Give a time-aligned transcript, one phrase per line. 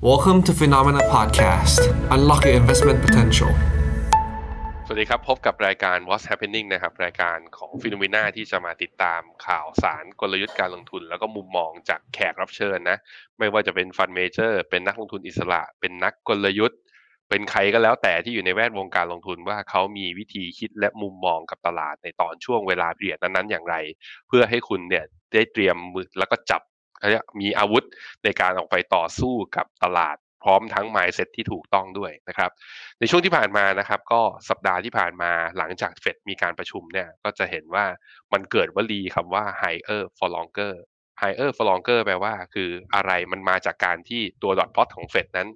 [0.00, 1.80] Welcome to Phenomena Podcast.
[2.14, 3.50] Unlock your investment potential.
[4.86, 12.98] สวัสดีครับ พบกับรายการ What's Happening นะครับ รายการของฟินโนมีนาที่จะมาติดตามข่าวสารกลยุทธ์การลงทุน แล้วก็มุมมองจากแขกรับเชิญนะ
[13.38, 16.80] ไม่ว่าจะเป็น fund manager เป็นนักลงทุนอิสระ เป็นนักกลยุทธ์
[17.28, 23.76] เป็นใครก็แล้วแต่ที่อยู่ในแวดวงการลงทุนว่าเขามีวิธีคิดและมุมมองกับตลาดในตอนช่วงเวลาเปลี่ยนนั้นๆอย่างไร
[24.28, 25.04] เพื่อให้คุณเนี่ย
[25.34, 26.62] ได้เตรียมมือแล้วก็จับ
[27.40, 27.84] มีอาวุธ
[28.24, 32.50] ในการออกไปต่อสู้กับตลาดพร้อมทั้ง mindset ที่ถูกต้องด้วยนะครับ
[32.98, 37.84] ในช่วงที่ผ่านมานะครับ ก็สัปดาห์ที่ผ่านมาหลังจากเฟดมีการประชุมเนี่ยก็จะเห็นว่า
[38.32, 40.74] มันเกิดวลีคำว่า higher for longer
[41.20, 45.48] higher for longer แปลว่า คืออะไรมันมาจากการที่ตัว dot plot ของเฟดนั้น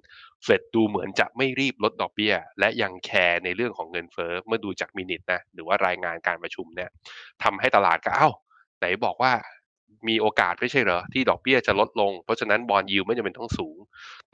[0.43, 6.89] เฟดดูเหมือนจะไม่รีบลดดอกเบี้ย และยังแคร์ในเรื่องของเงินเฟ้อเมื่อดูจาก minute นะหรือว่ารายงานการประชุมเนี่ย
[7.43, 8.29] ทำให้ตลาดก็เอ้า
[8.79, 9.33] ไหนบอกว่า
[10.07, 13.77] มีโอกาสไม่ใช่เหรอ ที่ดอกเบี้ยจะลดลง เพราะฉะนั้นบอลยิวไม่จำเป็นต้องสูง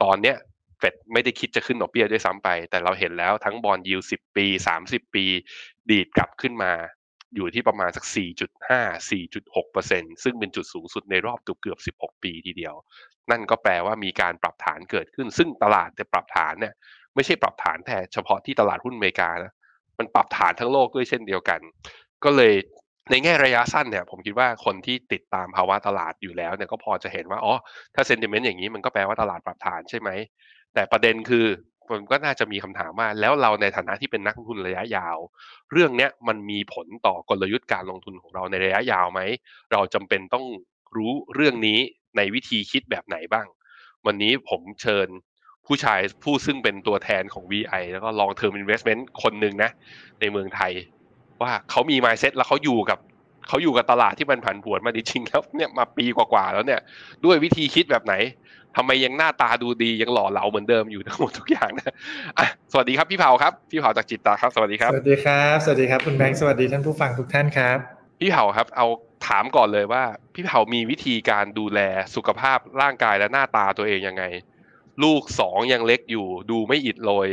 [0.02, 0.36] ตอนเนี้ย
[0.78, 4.46] เฟดไม่ได้คิดจะขึ้นดอกเบี้ยด้วยซ้ำไป แต่เราเห็นแล้วทั้งบอลยิว10ปี
[4.80, 5.24] 30ปี
[5.90, 6.72] ดีดกลับขึ้นมา
[7.34, 8.04] อยู่ที่ประมาณสัก
[8.60, 12.74] 4.5 4.6%ซึ่งเป็นจุดสูงสุดในรอบเกือบ 16 ปีทีเดียว
[13.30, 16.74] นั่นก็แปลว่ามีการปรับฐานเกิดขึ้น ซึ่งตลาดจะปรับฐานเนี่ย
[17.14, 19.52] ไม่ใช่ปรับฐานแต่เฉพาะที่ตลาดหุ้นอเมริกานะ
[19.98, 21.60] มันปรับฐานทั้งโลกด้วยเช่นเดียวกัน
[22.24, 22.54] ก็เลย
[23.10, 27.54] ในแง่ระยะสั้นเนี่ยผมคิดว่าคนที่ติดตามภาวะตลาดอยู่แล้วเนี่ยก็พอจะเห็นว่าอ๋อ
[27.94, 30.10] ถ้าเซนติเมนต์อย่างนี้มันก็แปลว่าตลาดปรับฐานใช่ไหม
[30.74, 31.46] แต่ประเด็นคือ
[31.90, 35.16] มันก็น่าจะมีคำถามว่าแล้วเราในฐานะที่เป็นนักลงทุนระยะยาว
[35.72, 39.20] เรื่องเนี้ยมันมีผลต่อกลยุทธ์การลงทุนของเราในระยะยาวไหม
[39.72, 40.44] เราจำเป็นต้อง
[40.96, 41.78] รู้เรื่องนี้
[42.16, 43.46] ในวิธีคิดแบบไหนบ้าง
[44.06, 45.08] วันนี้ผมเชิญ
[45.66, 49.70] ผู้ชายผู้ซึ่งเป็นตัวแทนของ VI แล้วก็ long term investment คนหนึ่งนะ
[50.20, 50.72] ในเมืองไทย
[51.42, 52.98] ว่าเขามี mindset แล้วเขาอยู่กับ
[53.48, 56.80] เขาอยู่กับตลาดที่มันผันผวนมาจริงๆแล้วเนี่ยมาปีกว่าๆแล้วเนี่ย
[57.24, 58.14] ด้วยวิธีคิดแบบไหน
[58.76, 61.92] ทำไมยังหน้าตาดูดียังหล่อเหลาเหมือนเดิมอยู่ทั้งหมดทุกอย่างนะ
[62.38, 67.78] อะสวัสดีครับพี่เผาครับพี่เผาจากจิตตาครับสวัสดีครับสวัสดีครับสวัสดีครับคุณแบงค์สวัสดีท่านผู้ฟังทุกท่านครับ
[68.20, 68.86] พี่เผาครับเอา
[69.26, 70.02] ถามก่อนเลยว่า
[70.34, 71.80] พี่เผามีวิธีการดูแล
[72.14, 74.24] สุขภาพร่างกายและหน้าตาตัวเองยังไง
[75.02, 77.28] ลูกสองยังเล็กอยู่ ดูไม่อิดโรย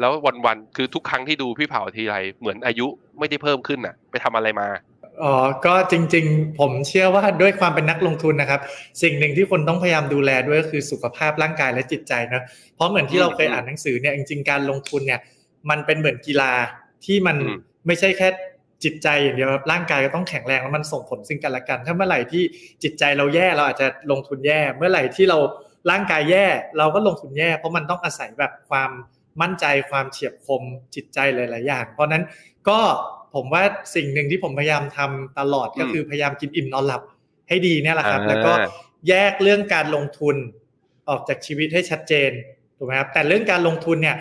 [0.00, 0.12] แล้ว
[0.46, 2.86] วันๆคือทุกครั้งที่ดูพี่เผาทีไรเหมือนอายุ
[3.18, 4.68] ไม่ได้เพิ่มขึ้นอะ ไปทำอะไรมา
[5.22, 5.34] อ๋อ
[5.66, 8.60] ก็จริง ๆ ผมเชื่อว่าด้วยความเป็นนักลงทุนนะครับ
[9.02, 12.42] สิ่งหนึ่งที่คนต้องพยายามดูแลด้วยก็คือสุขภาพร่างกายและจิตใจนะ
[12.74, 15.20] เพราะเหมือนที่เราเคยอ่านหนังสือเนี่ยจริงๆการลงทุนเนี่ย
[15.70, 16.52] มันเป็นเหมือนกีฬา
[17.04, 17.36] ที่มัน
[17.86, 18.28] ไม่ใช่แค่
[18.84, 22.42] จิตใจอย่างเดียวร่างกายก็ต้องแข็งแรงแล้วมันส่งผลซึ่งกันและกัน ถ้าเมื่อไหร่ที่
[22.82, 25.38] จิตใจเราแย่เราอาจจะลงทุนแย่ เมื่อไหร่ที่เรา
[25.90, 26.46] ร่างกายแย่
[26.78, 28.90] เราก็ลงทุนแย่ เพราะมันต้องอาศัยแบบความ
[29.42, 30.62] มั่นใจความเฉียบคม
[30.94, 32.24] จิตใจหลาย ๆ อย่าง เพราะนั้น
[32.68, 32.80] ก็
[33.34, 33.62] ผมว่า
[33.94, 37.02] สิ่งหนึ่งที่ผมพยายามทำตลอดก็คือพยายามกินอิ่มนอนหลับ
[37.48, 38.52] ให้ดีเนี่ยแหละครับ แล้วก็
[39.08, 40.36] แยกเรื่องการลงทุน
[41.08, 42.30] ออกจากชีวิตให้ชัดเจน
[42.76, 44.16] ถูกไหมครับแต่เรื่องการลงทุนเนี่ย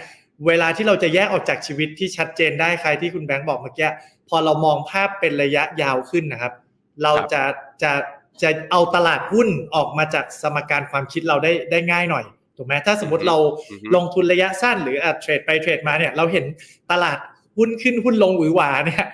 [0.48, 3.90] เวลาที่เราจะแยกออกจากชีวิตที่ชัดเจนได้ใครที่คุณแบงค์บอกเมื่อกี้
[4.30, 6.54] พอเรามองภาพเป็นระยะยาวขึ้นนะครับ
[7.04, 7.42] เราจะ
[7.84, 7.92] จะ
[8.42, 12.26] จะเอาตลาดหุ้นออกมาจากสมการความคิดเราได้ได้ง่ายหน่อย
[12.60, 13.38] ถูกไหมถ้าสมมติเรา
[13.96, 16.46] ลงทุนระยะสั้นหรือเทรดไปเทรดมาเนี่ยเราเห็น
[16.92, 17.18] ตลาด
[17.58, 19.06] หุ้นขึ้นหุ้นลงหวือหวาเนี่ย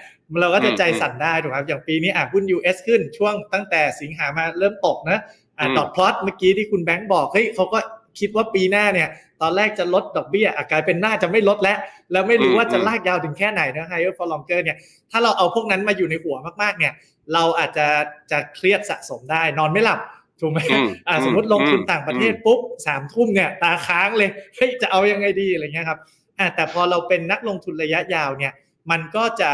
[0.41, 5.19] เราก็จะใจสั่นได้ถูกไหมอย่างปีนี้อะหุ้น US ขึ้นช่วงตั้งแต่สิงหามาเริ่มตกนะ
[5.59, 7.79] อะดอทพลอตเมื่อกี้ที่คุณแบงค์บอกเฮ้ยเขาก็
[8.19, 9.09] คิดว่าปีหน้าเนี่ย
[9.41, 11.77] ตอนแรกจะลดดอกเบี้ยกลายเป็นหน้าจะไม่ลดแล้ว
[12.11, 14.77] แล้วไม่รู้ว่าจะลากยาวถึงแค่ไหนนะ higher for longer เนี่ย
[15.11, 16.93] ถ้าเราเอาพวกนั้นมาอยู่ในหัวมากๆเนี่ย
[17.33, 17.87] เราอาจจะ
[18.31, 19.99] จะเครียดสะสมได้นอนไม่หลับ
[20.39, 20.59] ถูกไหม
[21.07, 25.99] อ่าสมมติลงทุนต่างประเทศปุ๊บสามทุ่มเนี่ยตาค้างเลยเฮ้ยจะเอายังไงดีอะไรเงี้ยครับ
[26.39, 28.53] อ่าแต่พอเราเป็นนักลงทุนระยะยาวเนี่ย
[28.91, 29.51] มันก็จะ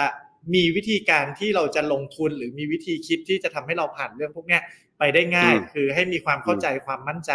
[0.54, 4.62] มีวิธีการที่เราจะลงทุนหรือมีวิธีคิดที่จะทำให้เราผ่านเรื่องพวกเนี้ย
[5.00, 7.32] ไปได้ง่าย คือให้มีความเข้าใจความมั่นใจ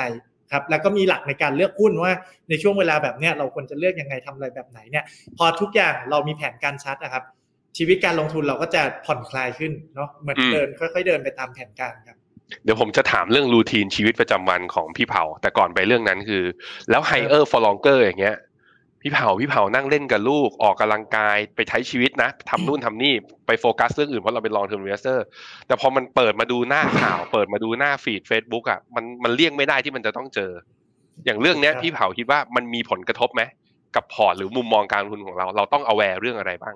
[0.53, 2.13] ครับแล้วก็มีหลักในการเลือกหุ้นว่า
[2.49, 5.05] ในช่วงเวลาแบบเนี้ยเราควรจะเลือกยังไงทำอะไรแบบไหนเนี่ย
[5.37, 7.25] พอทุกอย่างเรามีแผนการชัดนะครับ
[7.77, 12.17] ชีวิตการลงทุนเราก็จะผ่อนคลายขึ้นเนาะเหมือนเดินค่อยๆเดินไปตามแผนการครับ
[12.65, 16.45] เดี๋ยวผมจะถามเรื่อง routine ชีวิตประจำวันของพี่เผา แต่ก่อนไปเรื่องนั้นคือ
[16.91, 18.37] แล้ว higher for longer อย่างเงี้ย
[19.03, 23.15] พี่เผาพี่เผานั่งเล่นกับลูกออกกำลังกายไปใช้ชีวิตนะทำนู่นทำนี่
[23.47, 25.25] ไปโฟกัสเรื่องอื่นเพราะเราเป็น long-terminator
[25.67, 30.51] แต่พอมันเปิดมาดูหน้าข่าว เปิดมาดูหน้า feed Facebook อะมันมันเลี่ยงไม่ได้ที่มันจะต้องเจอ
[31.25, 33.43] อย่างเรื่องเนี้ยพี่เผาคิดว่ามันมีผลกระทบไหม
[33.97, 36.75] กับพอร์ตหรือมุมมองการลงทุนของเรา เราต้อง aware เรื่องอะไรบ้าง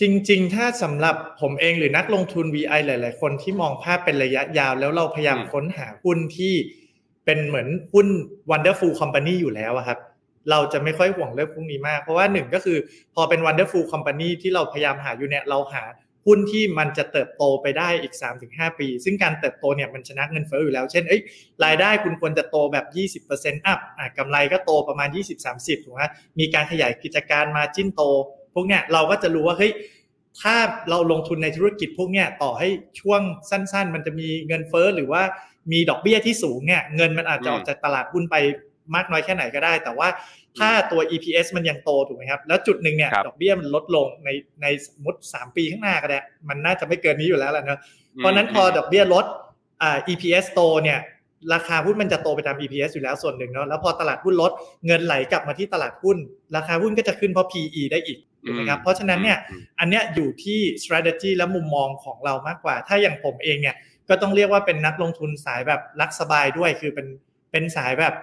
[0.00, 6.54] จริง ๆ ถ้าสำหรับผมเองหรือนักลงทุน VI หลาย ๆ คนที่มองภาพเป็นระยะยาว แล้วเราพยายามค้นหาหุ้นที่
[7.24, 8.06] เป็นเหมือนหุ้น
[8.50, 9.98] wonderful company อยู่แล้วครับ
[10.50, 12.78] เราจะไม่ค่อยห่วงเรื่องพวกนี้มาก เพราะว่าหนึ่งก็คือ
[13.14, 15.84] พอเป็น wonderful company ที่เราพยายามหาอยู่เนี่ยเราหา
[16.26, 18.14] หุ้นที่มันจะเติบโตไปได้อีก
[18.46, 21.22] 3-5 ปี ซึ่งการเติบโตเนี่ยมันชนะเงินเฟ้ออยู่แล้ว เช่นเอ้ย
[21.64, 22.86] รายได้คุณควรจะโตแบบ
[23.26, 25.08] 20%อัพอะกำไรก็โตประมาณ
[25.46, 26.02] 20-30ถูกไหม
[26.38, 28.02] มีการขยายกิจการมาจิ้นโต
[28.54, 29.72] พวกเนี้ยเราก็จะรู้ว่าเฮ้ย
[30.42, 30.56] ถ้า
[30.90, 32.68] เราลงทุนในธุรกิจพวกเนี้ยต่อให้
[33.00, 33.20] ช่วง
[33.50, 35.22] สั้น ๆ มันจะมีเงินเฟ้อหรือว่า
[35.72, 38.36] มีดอกเบี้ยที่สูงเนี่ยเงินมันอาจจะออกจากตลาดหุ้นไป
[38.94, 40.08] มากน้อยแค่ไหนก็ได้ แต่ว่า
[40.58, 44.28] ถ้าตัว EPS มันยังโตถูกไหมครับ แล้วจุดหนึ่งเนี่ยครับดอกเบี้ยมันลดลงใน
[44.62, 47.80] ในสมมติ3ปีข้างหน้าก็ได้ มันน่าจะไม่เกินนี้อยู่แล้วแหละเนอะ
[48.16, 49.24] เพราะฉะนั้นพอดอกเบี้ยลด
[49.82, 50.98] อ่า EPS โตเนี่ย
[51.54, 54.52] ราคาหุ้นมันจะโตไปตาม EPS อยู่แล้วส่วนหนึ่งเนาะแล้วพอตลาดหุ้นลด
[54.86, 56.16] เงินไหลกลับมาที่ตลาดหุ้น
[56.56, 63.76] ราคาหุ้นก็จะขึ้นเพราะ PE ได้อีก ถูกไหมครับเพราะฉะนั้นเนี่ยอืมอันเนี้ยอยู่ที่ strategy และมุมมองของเรามากกว่า ถ้าอย่างผมเองเนี่ย
[64.08, 67.06] ก็ต้องเรียกว่าเป็นนักลงทุนสายแบบรักสบายด้วยคือเป็น
[67.50, 68.14] เป็นสายแบบ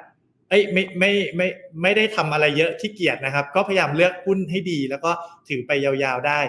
[0.49, 1.47] เอ้ยไม่ไม่ไม่
[1.81, 5.11] ไม่ได้ทำอะไรเยอะที่เกียจนะครับ ก็พยายามเลือกหุ้นให้ดี แล้วก็
[5.47, 6.39] ถือไปยาวๆได้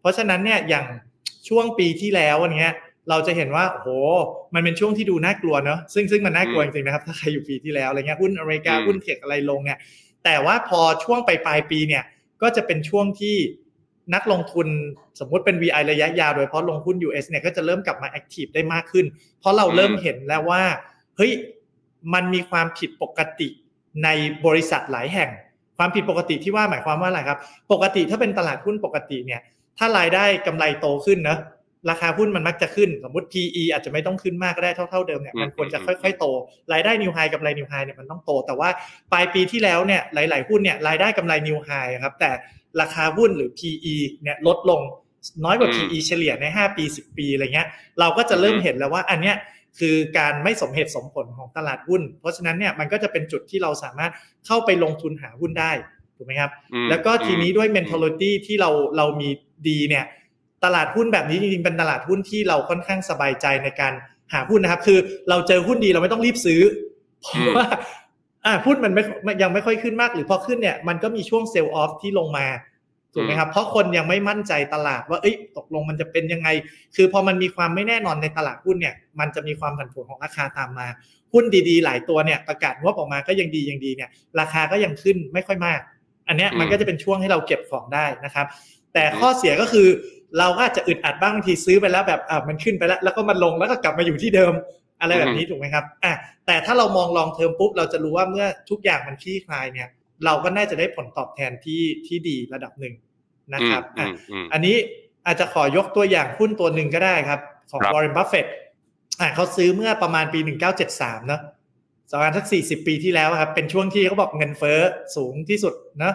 [0.00, 0.86] เพราะฉะนั้นเนี่ยอย่าง
[1.48, 2.74] ช่วงปีที่แล้วอันเนี้ย
[3.10, 3.88] เราจะเห็นว่าโอ้โห
[4.54, 9.78] มันเป็นช่วงที่ดูน่ากลัวเนอะซึ่งซึ่งมันน่ากลัวจริงๆนะครับ ถ้าใครอยู่ปีที่แล้วอะไรเงี้ยหุ้นอเมริกาอืมหุ้นเทคอะไรลงเนี่ย
[10.24, 12.02] แต่ว่าพอช่วงปลายๆปีเนี่ย
[12.42, 13.36] ก็จะเป็นช่วงที่
[14.14, 14.68] นักลงทุน
[15.20, 19.06] สมมุติเป็น VI ระยะยาวโดยเฉพาะลงหุ้น US เนี่ยก็จะเริ่มกลับมาแอคทีฟได้มากขึ้น
[19.40, 20.62] เพราะเราเริ่มเห็นแล้วว่า
[21.16, 21.32] เฮ้ย
[22.14, 23.48] มันมีความผิดปกติ
[24.04, 24.08] ใน
[24.46, 25.30] บริษัทหลายแห่ง
[25.78, 27.38] ความผิดปกติที่ว่าหมายความว่าอะไรครับ
[27.72, 29.40] ปกติถ้าเป็นตลาดหุ้นปกติเนี่ย
[29.78, 31.38] ถ้ารายได้กำไรโตขึ้นเนะ
[31.90, 36.24] ราคาหุ้นมันมักจะขึ้น สมมติ PE อาจจะไม่ต้องขึ้นมากก็ได้เท่าๆเดิมเนี่ยมันควรจะค่อยๆโต
[36.72, 38.68] รายได้นิวไฮกับรายนิวไฮเนี่ยมันต้องโต แต่ว่า
[39.12, 41.70] ปลายปีที่แล้วเนี่ยหลาย ๆ หุ้นเนี่ยรายได้กำไรนิวไฮ
[42.02, 42.30] ครับแต่
[42.80, 44.80] ราคาหุ้นหรือ PE เนี่ยลดลง
[45.44, 47.68] น้อยกว่าอืม PE เฉลี่ยใน 5 ปี 10 ปีอะไรเงี้ย
[48.00, 49.36] เราก็จะเริ่มเห็นแล้วว่าอันเนี้ย
[49.78, 54.12] คือการไม่สมเหตุสมผลของตลาดหุ้น เพราะฉะนั้นเนี่ยมันก็จะเป็นจุดที่เราสามารถ
[54.46, 55.72] เข้าไปลงทุนหาหุ้นได้
[56.16, 59.28] ถูกไหมครับอืมแล้วก็ทีนี้ด้วยอืม mentality ที่เราเรามี
[59.68, 60.04] ดีเนี่ย
[60.64, 63.92] ตลาดหุ้นแบบนี้จริงๆเป็นตลาดหุ้นที่เราค่อนข้างสบายใจในการ
[64.32, 66.60] หาหุ้นนะครับ คือเราเจอหุ้นดีเราไม่ต้องรีบซื้อ
[67.22, 67.66] เพราะว่า
[68.46, 69.02] อ่าหุ้นมันไม่
[69.42, 72.46] ยังไม่ค่อยขึ้นมากหรือพอขึ้นเนี่ยมันก็มีช่วงเซลล์ออฟที่ลงมา
[73.14, 76.48] ถูกไหมครับเพราะคนยังไม่มั่นใจตลาดว่าเอ้ยตกลงมันจะเป็นยังไง
[76.96, 80.86] คือพอมันมีความไม่แน่นอนในตลาดหุ้นเนี่ย มันจะมีความผันผวนของราคาตามมา
[81.32, 84.10] หุ้นดีๆ หลายตัวเนี่ยประกาศงบออกมาก็ยังดียังดีเนี่ย
[84.40, 85.80] ราคาก็ยังขึ้นไม่ค่อยมาก
[86.28, 88.46] อันเนี้ยมันก็จะเป็นช่วงให้เราเก็บของได้นะครับ
[88.94, 89.88] แต่ข้อเสียก็คือ
[90.38, 94.52] เราก็อาจจะอึดอัดบ้างบางทีซื้อไปแล้วแบบอ่ามันขึ้นไปแล้ว แล้วก็มันลงแล้วก็กลับมาอยู่ที่เดิม
[95.00, 96.12] อะไรแบบนี้ถูกไหมครับอะ
[96.46, 99.88] แต่ถ้าเรามองลองเทอมปุ๊บเราจะรู้ว่าเมื่อทุกอย่างมันคลี่คลายเนี่ย
[100.24, 102.94] เราก็น่าจะได้ผลตอบแทนที่ที่ดีระดับหนึ่ง
[103.54, 104.76] นะครับอือะมอืมอันนี้
[105.26, 107.40] อาจจะขอยกตัวอย่างหุ้นตัวหนึ่งก็ได้ครับ
[107.70, 108.48] ของครับ Warren Buffett
[109.20, 110.40] อะเขาซื้อเมื่อประมาณปี
[110.84, 111.40] 1973เนอะ
[112.10, 114.78] สองพันสัก40ปีที่แล้วครับ เป็นช่วงที่เขาบอกเงินเฟ้อ
[115.16, 116.14] สูงที่สุดเนอะ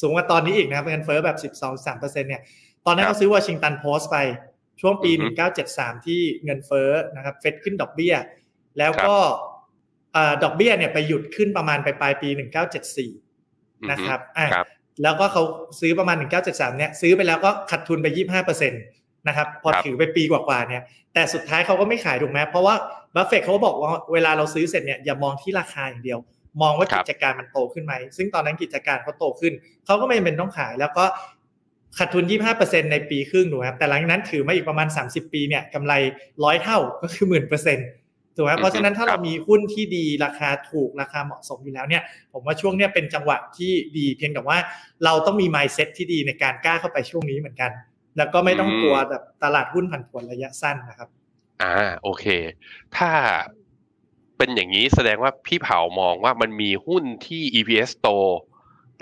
[0.00, 2.42] สูงกว่าตอนนี้อีกนะครับเงินเฟ้อแบบ12-3%เนี่ย
[2.86, 4.16] ตอนนั้นครับเขาซื้อวอชิงตันโพสต์ไป
[4.80, 5.26] ช่วงปีอือฮึ
[5.66, 8.14] 1973 ที่เงินเฟ้อนะครับเฟดขึ้นดอกเบี้ย
[8.78, 9.16] แล้วก็
[10.16, 12.28] อ่าดอกเบี้ยเนี่ยไปหยุดขึ้นประมาณไปปลายปี
[13.10, 14.66] 1974 นะครับอะครับ
[15.02, 15.42] แล้วก็เขา
[15.80, 18.06] ซื้อประมาณ 1973 เนี่ยซื้อไปแล้วก็ขาดทุนไป
[18.42, 20.82] 25%นะครับพอครับถือไปปีกว่าๆเนี่ย
[21.14, 22.74] แต่สุดท้ายเขาก็ไม่ขายถูกไหมเพราะว่า
[23.14, 26.18] บัฟเฟตเขาบอกว่าเวลาเราซื้อเสร็จเนี่ยอย่ามองที่ราคาอย่างเดียว
[26.62, 29.52] มองว่าครักิบจการมันโตขึ้นไหมซึ่งตอนนั้นกิจการเขาโตขึ้น
[29.86, 31.04] เขาก็ไม่จำเป็นต้องขาย แล้วก็
[31.98, 32.24] ขาดทุน
[32.58, 35.92] 25%ในปีครึ่งถูกไหมครับแต่หลังจากนั้นถือมาอีกประมาณ 30 ปีเนี่ยกำไร
[36.44, 37.88] ร้อยเท่าก็คือหมื่นเปอร์เซ็นต์
[38.34, 42.02] ถูกไหมเพราะฉะนั้นถ้าเรามีหุ้นที่ดีราคาถูกราคาเหมาะสมอยู่แล้วเนี่ย
[42.32, 44.58] ผมว่าช่วงเนี้ยเป็นจังหวะที่ดีเพียงแต่ว่า
[45.04, 47.70] เราต้องมี mindset ที่ดีในการกล้าเข้าไปช่วงนี้เหมือนกัน
[48.16, 51.08] แล้วก็ไม่ต้องอืมกลัวแบบตลาดหุ้นผันผวนระยะสั้นนะครับ
[51.62, 52.24] อ่าโอเค
[52.96, 53.10] ถ้า
[54.36, 58.08] เป็นอย่างนี้แสดงว่าพี่เผามองว่ามันมีหุ้นที่ EPS โต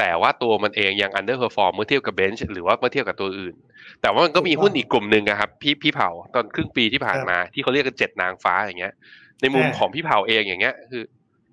[0.00, 3.54] แต่ว่าตัวมันเองยัง underperform เมื่อเทียบกับเบนช์หรือว่าเมื่อเทียบกับตัวอื่น
[4.02, 8.92] แต่ว่ามันก็มีหุ้นอีกกลุ่มหนึ่งอะครับพี่พี่เผาตอนครึ่งปีที่ผ่านมาที่เขาเรียกกันเจ็ดนางฟ้าอย่างเงี้ย
[9.40, 11.02] ในมุมอ่าของพี่เผาเองอย่างเงี้ยคือ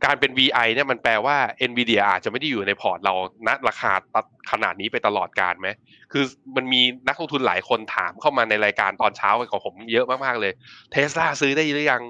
[0.06, 1.38] การเป็น VI เนี่ยมันแปลว่า
[1.70, 3.14] NVIDIA อาจจะไม่ได้อยู่ในพอร์ตเรา
[3.48, 5.68] ณราคาตัดขนาดนี้ไปตลอดการไหม
[6.12, 6.24] คือ
[6.56, 10.54] มันมีนักลงทุนหลายคนถามเข้ามาในรายการตอนเช้าของผมเยอะมากๆเลย
[10.92, 12.04] เทสลาซื้อได้หรือยัง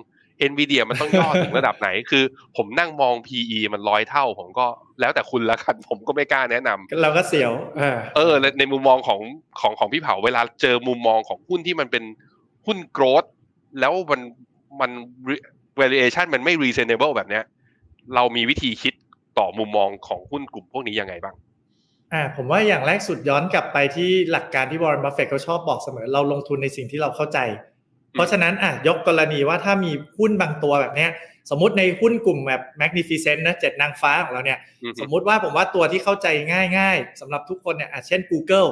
[0.49, 2.23] NVIDIA มันต้องย่อถึงระดับไหน คือ
[2.57, 4.65] ผมนั่งมอง PE มันร้อยเท่า ผมก็
[4.99, 9.21] แล้วแต่คุณละกันผมก็ไม่กล้าแนะนำเราก็เสียวเออเออในในมุมมองของ
[9.59, 12.03] ของของพี่เผาเวลาเจอมุมมองของหุ้นที่มันเป็น
[12.65, 13.23] หุ้น growth
[13.79, 14.21] แล้วมัน
[14.81, 14.91] มัน
[15.79, 17.43] valuation มันไม่ reasonable แบบเนี้ย
[18.15, 18.93] เรามีวิธีคิด
[19.37, 21.35] ต่อมุมมองของหุ้นกลุ่มพวกนี้ยังไงบ้าง
[22.13, 27.39] อ่าผมว่าอย่างแรกสุดย้อนกลับไปที่หลักการที่วอร์เรนบัฟเฟตเขาชอบบอกเสมอ เราลงทุนในสิ่งที่เราเข้าใจ
[28.17, 31.11] เพราะฉะนั้นอะยกกรณีว่าถ้ามีหุ้นบางตัวแบบเนี้ย
[31.49, 36.27] สมมติในหุ้นกลุ่มแบบ Magnificent นะเจ็ดนางฟ้าของเราเนี่ยอือฮึสมมุติว่าผมว่าตัวที่เข้าใจ
[36.77, 38.69] ง่ายๆสำหรับทุกคนเนี่ยอะเช่น Google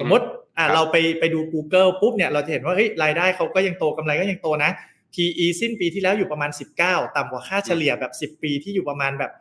[0.00, 0.24] สมมติ
[0.58, 4.70] อ่าเราไปไปดู Google ปุ๊บเนี่ยเราจะเห็นว่าเฮ้ยรายได้เขาก็ยังโตกำไรก็ยังโตนะ
[5.14, 6.50] PE สิ้นปีที่แล้วอยู่ประมาณ
[6.82, 9.32] 19 ต่ำกว่าค่าเฉลี่ยแบบ 10 ปีที่อยู่ประมาณแบบ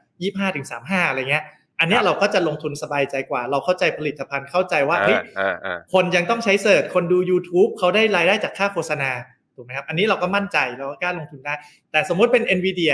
[0.47, 1.43] 25ถึง35 อะไรเงี้ย
[1.79, 9.11] อันเนี้ยเราก็จะลงทุนสบายใจกว่า เราเข้าใจผลิตภัณฑ์เข้าใจว่าเฮ้ยอ่าอ่าคนยังต้องใช้เสิร์ชคนดู YouTube เขาได้รายได้จากค่าโฆษณา
[9.55, 11.53] ถูกไหมครับอันนี้เราก็มั่นใจเราก็กล้าลงทุนได้
[11.91, 12.93] แต่สมมุติเป็น NVIDIA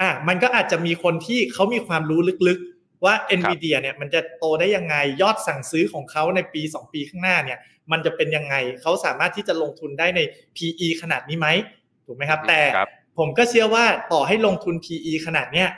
[0.00, 7.58] อะมันก็อาจจะมีคนที่เขามีความรู้ลึกๆ ว่า NVIDIA เนี่ยมันจะโตได้ยังไงยอดสั่งซื้อของเขาในปี 2 ปีข้างหน้าเนี่ย
[7.92, 10.20] มันจะเป็นยังไงเขาสามารถที่จะลงทุนได้ใน
[10.56, 11.48] PE ขนาดนี้ไหม
[12.06, 15.68] ถูกไหมครับ แต่ครับผมก็เชื่อว่าต่อให้ลงทุน PE ขนาดเนี้ย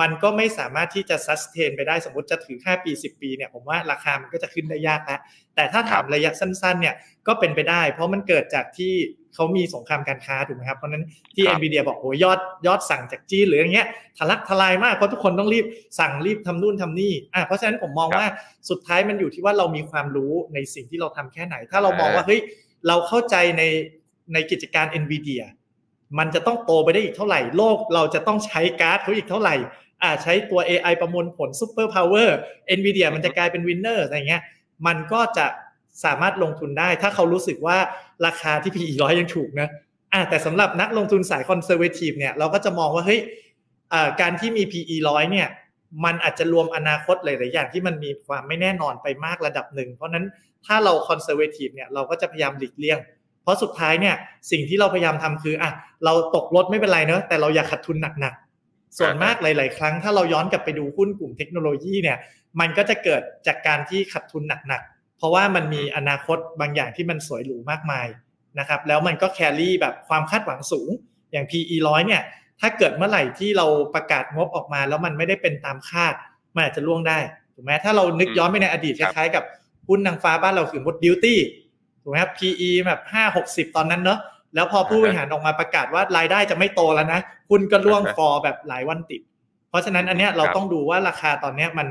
[0.00, 5.20] มันก็ไม่สามารถที่จะ sustain ไปได้สมมติจะถือ 5 ปี 10 ปีเนี่ยผมว่าราคามันก็จะขึ้นได้ยากแล้ว
[5.56, 6.94] แต่ถ้าถามระยะสั้นๆเนี่ย
[7.26, 8.94] ก็เป็นไปได้ เพราะมันเกิดจากที่
[9.34, 15.66] เขามีสงครามการค้าถูกไหมครับเพราะฉะนั้นที่ครับ NVIDIA บอกโอ้ยอดยอดสั่งจากจีนหรืออย่างเงี้ยทะลักทลายมากเพราะทุกคนต้องรีบ
[16.00, 18.28] สั่งรีบทำนู่นทำนี่อะเพราะฉะนั้นผมมองครับว่า
[18.70, 22.40] สุดท้ายมันอยู่ที่ว่าเรามีความรู้ในสิ่งที่เราทำแค่ไหน ถ้าเรามองอ่าว่าเฮ้ย
[22.88, 23.62] เราเข้าใจใน
[24.32, 25.42] ในกิจการ NVIDIA
[26.18, 29.54] มันจะต้องโตไปได้อีกเท่าไหร่ โลกเราจะต้องใช้การ์ดเขาอีกเท่าไหร่
[30.02, 32.28] อ่าใช้ตัว AI ประมวลผล Super Power
[32.76, 34.42] NVIDIA มันจะกลายเป็น winner อะไรเงี้ย
[34.86, 35.46] มันก็จะ
[36.04, 37.78] สามารถลงทุนได้ ถ้าเขารู้สึกว่า
[38.26, 39.68] ราคาที่ PE ร้อยยังถูกนะ
[40.12, 43.20] อ่าแต่สำหรับนักลงทุนสาย conservative เนี่ยเราก็จะมองว่าเฮ้ย
[43.92, 45.48] อ่าการที่มี PE ร้อยเนี่ย
[46.04, 50.24] มันอาจจะรวมอนาคตหลาย ๆ อย่างที่มันมีความไม่แน่นอนไปมากระดับหนึ่ง เพราะนั้น
[50.66, 52.98] ถ้าเรา conservative เนี่ยเราก็จะพยายามหลีกเลี่ยง
[53.44, 54.14] เพราะสุดท้ายเนี่ย
[54.50, 55.70] สิ่งที่เราพยายามทำคืออะ
[56.04, 62.18] เราตกรถไม่เป็นไรเนอะแต่เราอย่าขาดทุนหนักๆ ส่วนมากหลาย ๆ ครั้งถ้าเราย้อนกลับไปดูหุ้นกลุ่มเทคโนโลยีเนี่ย
[62.60, 68.06] มันก็จะเกิดจากการที่ขาดทุนหนักๆ เพราะว่ามันมีอนาคตบางอย่างที่มันสวยหรูมากมาย
[68.58, 70.90] นะครับแล้วมันก็แครี่แบบความคาดหวังสูง
[71.32, 72.22] อย่าง PE ร้อยเนี่ย
[72.60, 76.14] ถ้าเกิดเมื่อไหร่ที่เราประกาศงบออกมา แล้วมันไม่ได้เป็นตามคาด
[76.54, 77.18] มันอาจจะล่วงได้
[77.54, 79.44] ถูกไหมถ้าเรานึกย้อนไปในอดีตคล้ายๆกับ
[79.88, 81.38] หุ้นนางฟ้าบ้านเราคือมดดิวตี้
[82.04, 84.18] ถูกไหมครับ PE แบบห้าหกสิบตอนนั้นเนอะ
[84.54, 87.20] แล้วพอผู้บริหารออกมาประกาศว่ารายได้จะไม่โตแล้วนะ
[87.50, 89.20] หุ้นก็ล่วงอ่าฮะฟอร์แบบหลายวันติด
[89.70, 91.86] เพราะฉะนั้นอันเนี้ยเราครับต้องดูว่าราคาตอนเนี้ยมัน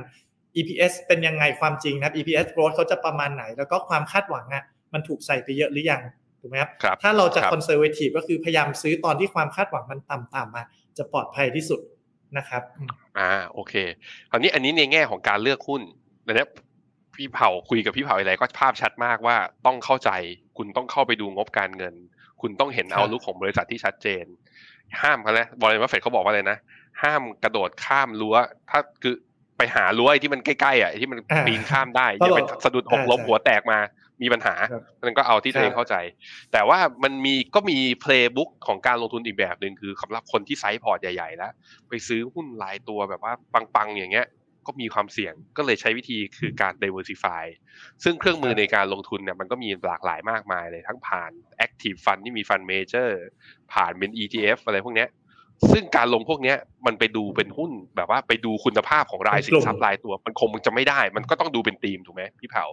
[0.55, 6.01] EPS เป็นยังไงความจริงนะครับ EPS growth เขาจะประมาณไหน แล้วก็ความคาดหวังอะมันถูกใส่ไปเยอะหรือยัง
[6.41, 10.63] ถูกไหมครับครับถ้าเราจะครับ conservative ก็คือพยายามซื้อตอนที่ความคาดหวังมันต่ำๆมา
[10.97, 11.79] จะปลอดภัยที่สุด
[12.37, 12.89] นะครับอืม
[13.19, 13.73] อ่าโอเค
[14.29, 15.81] คราวนี้อันนี้ในแง่ของการเลือกหุ้น
[16.25, 16.47] อันเนี้ย
[17.15, 20.11] พี่เผาคุยกับพี่เผาอะไรก็ภาพชัดมากว่าต้องเข้าใจ
[20.57, 21.95] คุณต้องเข้าไปดูงบการเงิน
[22.41, 24.25] คุณต้องเห็นครับเอาลุกของบริษัทที่ชัดเจน
[25.01, 26.57] ห้ามเขานะบัฟเฟตต์เขาบอกว่าอะไรนะ
[27.03, 28.35] ห้ามกระโดดข้ามรั้ว
[28.69, 29.15] ถ้าคือ
[29.57, 33.79] ไปหารั้วไอ้ที่มันใกล้ๆอะไอ้ที่มันอ่าปีนข้ามได้ก็อย่าไปบอกสะดุดหกล้มใช่หัวแตกมา
[34.21, 35.95] มีปัญหาครับมันก็เอาที่ตัวเองครับเข้าใจ
[36.51, 41.51] แต่ว่ามันมีก็มี playbook ของการลงทุนอีกแบบหนึ่งคือสำหรับคนที่ไซส์พอร์ตใหญ่ๆแล้ว
[41.89, 43.33] ไปซื้อหุ้นรายตัวแบบว่า
[43.75, 44.27] ปังๆอย่างเงี้ย
[44.67, 47.43] ก็มีความเสี่ยงก็เลยใช้วิธีคือการ diversify
[48.03, 51.31] ซึ่งเครื่องมือครับในการลงทุนเนี่ยมันก็มีหลากหลายมากมายเลยทั้งผ่าน
[51.65, 53.09] active fund ที่มี fund major
[53.73, 55.09] ผ่านเป็น ETF อะไรพวกเนี้ย
[55.71, 62.65] ซึ่งการลงพวกเนี้ยมันไปดูเป็นหุ้นแบบว่าไปดูคุณภาพของรายสินทรัพย์รายตัว มันคงจะไม่ได้ มันก็ต้องดูเป็นธีมถูกไหมพี่เผา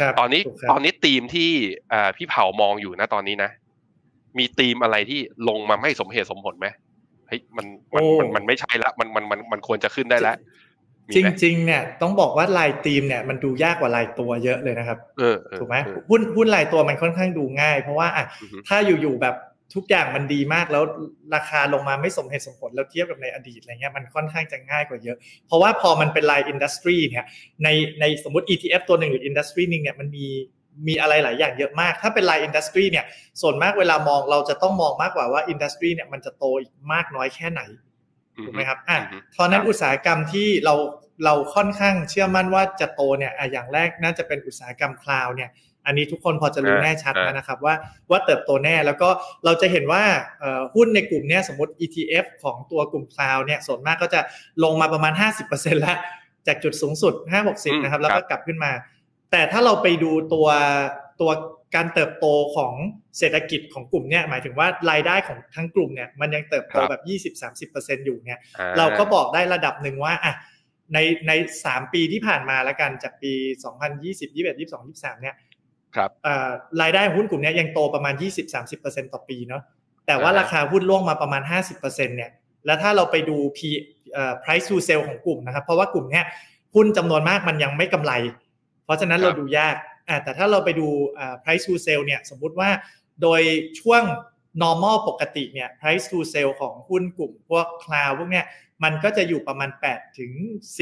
[0.00, 1.50] ครับตอนนี้ถูกครับตอนนี้ธีมที่
[1.90, 3.50] เอ่อพี่เผามองอยู่นะตอนนี้นะ
[4.38, 6.66] มีธีมอะไรที่ลงมาไม่สมเหตุสมผลไหม
[7.28, 10.38] เฮ้ยมันมันมันมันไม่ใช่ละมันมันมันมันควรจะขึ้นได้แล้วมี
[11.14, 19.36] จไหมริงๆเนี่ยต้องบอกว่าลายธีมเนี่ยมันดูยากกว่าลายตัวเยอะเลยนะครับเออเออถูกไหมเออหุ้นหุ้นรายตัวมันค่อนข้างดูง่าย เพราะว่าอะอือฮึถ้าอยู่ๆแบบ
[19.74, 20.84] ทุกอย่างมันดีมากแล้ว
[21.34, 27.24] ราคาลงมาไม่สมเหตุสมผลแล้วเทียบกับในอดีตอะไรเงี้ยมันค่อนข้างจะง่ายกว่าเยอะ เพราะว่าพอมันเป็นราย industry เนี่ย
[27.64, 27.68] ใน
[28.00, 30.26] ในสมมติ ETF ตัวหนึ่งหรือ industry นึงเนี่ยมันมี
[30.88, 33.04] มีอะไรหลายอย่างเยอะมาก ถ้าเป็นราย industry เนี่ย
[33.40, 37.62] ส่วนมากเวลามองเราจะต้องมองมากกว่าว่า industry เนี่ยมันจะโตอีกมากน้อยแค่ไหน
[38.44, 40.74] ถูกไหมครับอะอือฮึเพราะฉะนั้นครับอุตสาหกรรมที่เรา
[41.24, 45.50] เราค่อนข้างเชื่อมั่นว่าจะโตเนี่ยอะอย่างแรกน่าจะเป็นอุตสาหกรรมคลาวเนี่ย
[45.86, 47.74] อันนี้ทุกคนพอจะรู้อ่าแน่ชัดอ่าแล้วนะครับว่า
[48.10, 49.08] ว่าเติบโตแน่แล้วก็
[49.44, 50.02] เราจะเห็นว่า
[50.40, 54.20] เอ่อหุ้นในกลุ่มเนี้ยสมมติ ETF ของตัวกลุ่มคลาวเนี่ยส่วนมากก็จะ
[54.64, 55.12] ลงมาประมาณ
[55.48, 55.98] 50%แล้ว
[56.46, 57.14] จากจุดสูงสุด
[57.44, 58.72] 5-60 นะครับ แล้วก็กลับขึ้นมา
[59.30, 60.48] แต่ถ้าเราไปดูตัว
[61.20, 61.30] ตัว
[61.74, 62.72] การเติบโตของ
[63.18, 67.02] เศรษฐกิจของกลุ่มเนี่ยหมายถึงว่ารายได้ของทั้งกลุ่มเนี่ยมันยังเติบโตแบบ
[67.44, 70.34] 20-30%อยู่เนี่ยอ่เราก็บอกได้ระดับหนึ่งว่าอะ
[70.94, 71.32] ในใน
[71.64, 73.32] สามปีที่ผ่านมาแล้วกันจากปี
[73.80, 75.34] 2020 21 22 23เนี่ย
[75.96, 76.50] ครับเอ่อ
[76.82, 78.14] รายได้ของหุ้นกลุ่มเนี้ยยังโตประมาณ
[78.64, 79.62] 20-30%ต่อปีเนาะ
[80.06, 81.42] แต่ว่าอ่าฮะราคาหุ้นล่วงมาประมาณ
[81.74, 82.30] 50%เนี่ย
[82.66, 83.58] แล้วถ้าเราไปดู P
[84.12, 86.24] เอ่อ price to sell ของกลุ่มนะครับ เพราะว่ากลุ่มเนี้ย
[86.74, 88.12] หุ้นจำนวนมากมันยังไม่กำไร
[88.84, 92.70] เพราะฉะนั้นเราดูยากอ่า แต่ถ้าเราไปดูอ่า price to sell เนี่ยสมมุติว่า
[93.22, 93.40] โดย
[93.80, 94.02] ช่วง
[94.62, 98.46] normal ปกติเนี่ย price to sell ของหุ้นกลุ่มพวก cloud พวกเนี้ย
[98.84, 100.32] มันก็จะอยู่ประมาณ8ถึง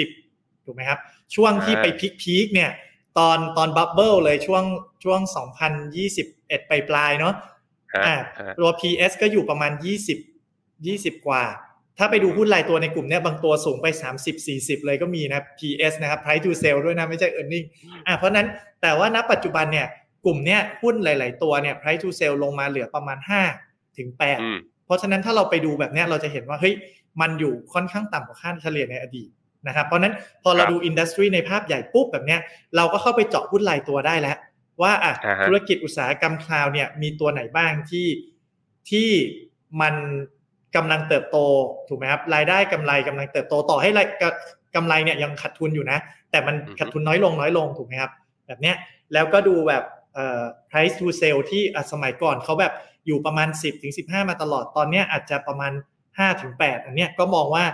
[0.08, 0.98] 10ถูกไหมครับ
[1.34, 1.86] ช่วงที่ไป
[2.22, 2.70] พีคๆเนี่ย
[3.18, 4.64] ตอนตอนบับเบิลเลยช่วง
[5.04, 5.20] ช่วง
[5.94, 7.34] 2021 ปลายปลายๆเนาะ
[7.94, 9.72] ฮะอ่าฮะตัว PS ก็อยู่ประมาณ
[10.48, 11.44] 20 20 กว่า
[11.98, 13.86] ถ้าไปดูหุ้นรายตัวในกลุ่มเนี้ยบางตัวสูงไป
[14.16, 17.66] 30 40 เลยก็มีนะ PS นะครับ price to sell ด้วยนะไม่ใช่ earning
[18.06, 18.46] อ่าเพราะฉะนั้น
[18.82, 19.86] แต่ว่าณปัจจุบันเนี่ย
[20.24, 23.18] กลุ่มเนี้ยหุ้นหลาย ๆ ตัวเนี่ย price to sale ลงมาเหลือประมาณ
[23.58, 26.74] 5ถึง8อืมเพราะฉะนั้นถ้าเราไปดูแบบเนี้ยเราจะเห็นว่าเฮ้ย
[27.20, 29.28] มันอยู่ค่อนข้างต่ำกว่าค่าเฉลี่ยในอดีต
[29.66, 32.40] นะครับเพราะฉะนั้นพอเราครับดู industry ในภาพใหญ่ปุ๊บแบบเนี้ย
[32.76, 34.36] เราก็เข้าไปเจาะหุ้นรายตัวได้แล้ว
[34.82, 38.08] ว่าอะอ่าฮะธุรกิจอุตสาหกรรม cloud เนี่ยมีตัวไหนบ้างที่
[38.90, 39.08] ที่
[39.80, 39.94] มัน
[40.76, 41.36] กำลังเติบโต
[41.88, 44.24] ถูกไหมครับรายได้กำไรกำลังเติบโตต่อให้รายก
[44.76, 45.98] กำไรเนี่ยยังขาดทุนอยู่นะ
[46.30, 48.12] แต่มันอือฮึขาดทุนน้อยลงน้อยลงถูกไหมครับ
[48.46, 48.76] แบบเนี้ย
[49.12, 52.72] แล้วก็ดูแบบเอ่อ price to sell ที่อะสมัยก่อนเขาแบบ
[53.06, 55.72] อยู่ประมาณ 10ถึง15 มาตลอดตอนเนี้ยอาจจะประมาณ
[56.06, 57.64] 5ถึง8อันเนี้ยก็มองว่า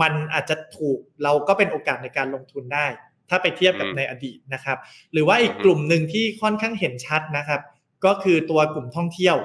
[0.00, 2.86] มันอาจจะถูกเราก็เป็นโอกาสในการลงทุนได้
[3.28, 4.78] ถ้าไปเทียบกับอืมในอดีตนะครับ
[5.12, 7.60] หรือว่าอีกอือฮึกลุ่มหนึ่งที่ค่อนข้างเห็นชัดนะครับ
[8.04, 9.36] ก็คือตัวกลุ่มท่องเที่ยว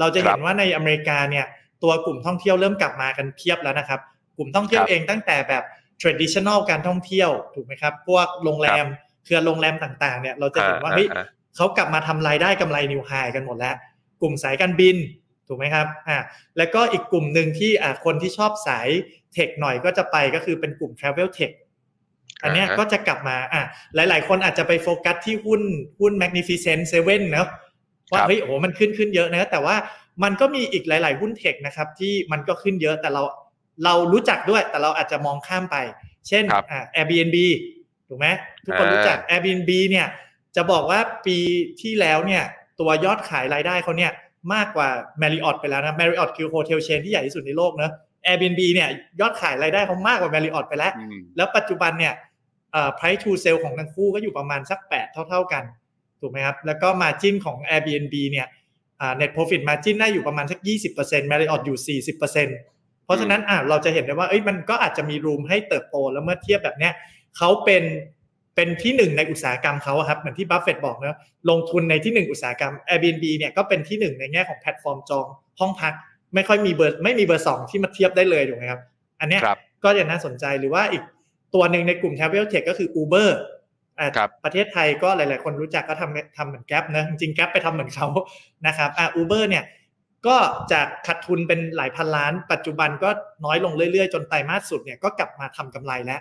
[0.00, 1.46] เราจะเห็นครับว่าในอเมริกาเนี่ย
[1.82, 4.00] ตัวกลุ่มท่องเที่ยวเริ่มกลับมากันเพียบแล้วนะครับ
[4.36, 5.64] กลุ่มท่องเที่ยวครับเองตั้งแต่แบบ
[6.02, 8.86] traditional การท่องเที่ยวถูกไหมครับ พวกโรงแรม
[9.24, 13.74] เครือโรงแรมต่างๆ เนี่ยเราจะเห็นว่าอ่าเฮ้ยอ่าเขากลับมาทำรายได้กำไรนิวไฮกันหมดแล้ว
[14.20, 14.96] กลุ่มสายการบิน
[15.48, 16.16] ถูกไหมครับอ่า
[16.58, 18.88] แล้วก็อีกกลุ่มหนึ่งที่อ่าคนที่ชอบสาย
[19.32, 21.52] เทคหน่อยก็จะไปก็คือเป็นกลุ่ม travel tech
[22.42, 23.62] อันเนี้ยอ่าฮะก็จะกลับมาอะ
[23.94, 25.62] หลาย ๆ คนอาจจะไปโฟกัสที่หุ้น
[26.00, 27.48] หุ้น Magnificent Seven เนอะ
[28.12, 29.76] ว่าครับเฮ้ยโอ้มันขึ้นขึ้นเยอะนะ แต่ว่า
[30.22, 33.22] มันก็มีอีกหลาย ๆ หุ้นเทคนะครับที่มันก็ขึ้นเยอะแต่เรา
[33.84, 35.76] เรารู้จักด้วยแต่เราอาจจะมองข้ามไป
[36.28, 37.36] เช่นครับอ่า Airbnb
[38.08, 38.26] ถูกไหม
[38.64, 40.06] ทุกคนอ่ารู้รู้จัก Airbnb เนี่ย
[40.56, 41.38] จะบอกว่าปี
[41.80, 42.42] ที่แล้วเนี่ย
[42.80, 44.12] ตัวยอดขายรายได้เขาเนี่ย
[44.54, 44.88] มากกว่า
[45.20, 47.92] Marriott ไปแล้วนะ Marriott คือโฮเทลเชนที่ใหญ่ที่สุดในโลกเนอะ
[48.26, 48.88] Airbnb เนี่ย
[49.20, 52.14] ยอดขายรายได้เขามากกว่า Marriott ไปแล้วอืมแล้วปัจจุบันเนี่ย
[52.72, 55.64] เอ่อ price to sell ของทั้งคู่ก็อยู่ประมาณสัก 8 เท่า ๆกัน
[56.20, 58.58] ถูกไหมครับ แล้วก็ margin ของ Airbnb เนี่ยอ่า
[59.20, 60.58] net profit margin น่าอยู่ประมาณสัก
[60.94, 62.14] 20% Marriott อยู่ 40%
[63.04, 66.92] เพราะฉะนั้นอะเราจะเห็นได้ว่าเอ้ยมันก็อาจจะมี room ให้เติบโตแล้วเมื่อเทียบแบบเนี้ย
[67.36, 67.84] เขาเป็น
[68.56, 71.18] เป็นที่หนึ่งในอุตสาหกรรมเขาอะครับเหมือนที่บัฟเฟตบอกนะ
[71.50, 75.26] ลงทุนในที่หนึ่งอุตสาหกรรม Airbnb เนี่ยก็เป็นที่หนึ่งในแง่ของแพลตฟอร์มจอง
[75.60, 75.92] ห้องพัก
[76.34, 78.80] ไม่ค่อยมีเบอร์ไม่มีเบอร์สองที่มาเทียบได้เลยถูกไหมครับ
[79.20, 81.02] อันเนี้ยครับก็จะน่าสนใจหรือว่าอีก
[81.54, 83.59] ตัวหนึ่งในกลุ่ม Travel Tech ก็คือ Uber อะครับ
[84.44, 88.08] ประเทศไทยก็หลาย ๆ คนรู้จักก็ทำทำเหมือนแก๊ปนะจริงๆแก๊ปไปทำเหมือนเขา
[88.66, 89.64] นะครับอะ Uber เนี่ย
[90.26, 90.36] ก็
[90.72, 93.10] จากขาดทุนเป็นหลายพันล้าน ปัจจุบันก็
[93.44, 96.20] น้อยลงเรื่อย ๆ จนไตรมาสสุดเนี่ยก็กลับมาทำกำไรแล้ว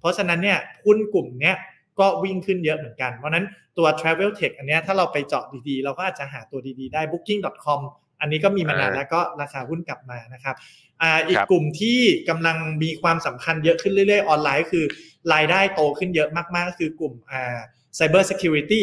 [0.00, 1.56] เพราะฉะนั้นเนี่ยหุ้นกลุ่มเนี้ย
[2.00, 3.44] ก็วิ่งขึ้นเยอะเหมือนกัน เพราะฉะนั้น
[3.78, 7.80] ตัว Travel Tech อันเนี้ยถ้าเราไปเจาะดีๆ เราก็อาจจะหาตัวดีๆ ได้ Booking.com
[8.20, 10.54] อันนี้ก็มีมานานแล้วก็ราคาหุ้นกลับมานะครับ
[11.02, 14.84] อ่าอีกครับกลุ่มที่กำลังมีความสำคัญเยอะขึ้นเรื่อยๆ ออนไลน์ก็คือ
[15.32, 17.58] รายได้โตขึ้นเยอะมากๆก็คือกลุ่มอ่า
[17.98, 18.82] Cyber Security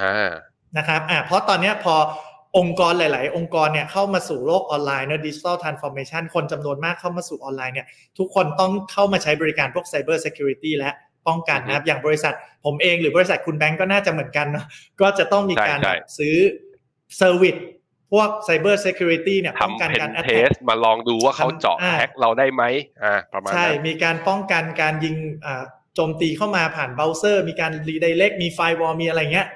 [0.00, 0.32] อ่า
[0.76, 1.94] นะครับอ่าเพราะตอนเนี้ยพอ
[2.58, 7.86] องค์กรหลาย ๆ องค์กรเนี่ยเข้ามาสู่โลกออนไลน์เนอะดิจิ t a ลทรานส์ฟอร์เมชันคนจำนวนมากเข้ามาสู่ออนไลน์เนี่ย
[8.18, 10.90] ทุกคนต้องเข้ามาใช้บริการพวก Cyber Security และ
[11.26, 14.66] ป้องกันนะครับ อย่างบริษัทผมเองหรือบริษัทคุณแบงก์ก็น่าจะเหมือนกันเนาะ
[15.00, 16.36] ก็จะต้องมีการใช่แบบซื้อ
[17.16, 17.56] service
[18.12, 22.62] พวก Cyber Security เนี่ยป้องทำกันเพนการเท attack สมาลองดูว่าเขาเจาะอ่าแฮกเราได้ไหม
[23.02, 25.16] อ่าประมาณใช่นั้นมีการป้องกันการยิง
[25.46, 25.62] อ่า
[25.94, 29.48] โจมตีเข้ามาผ่านเบราว์เซอร์ มีการรีไดเ c กมี firewall มีอะไรเงี้ย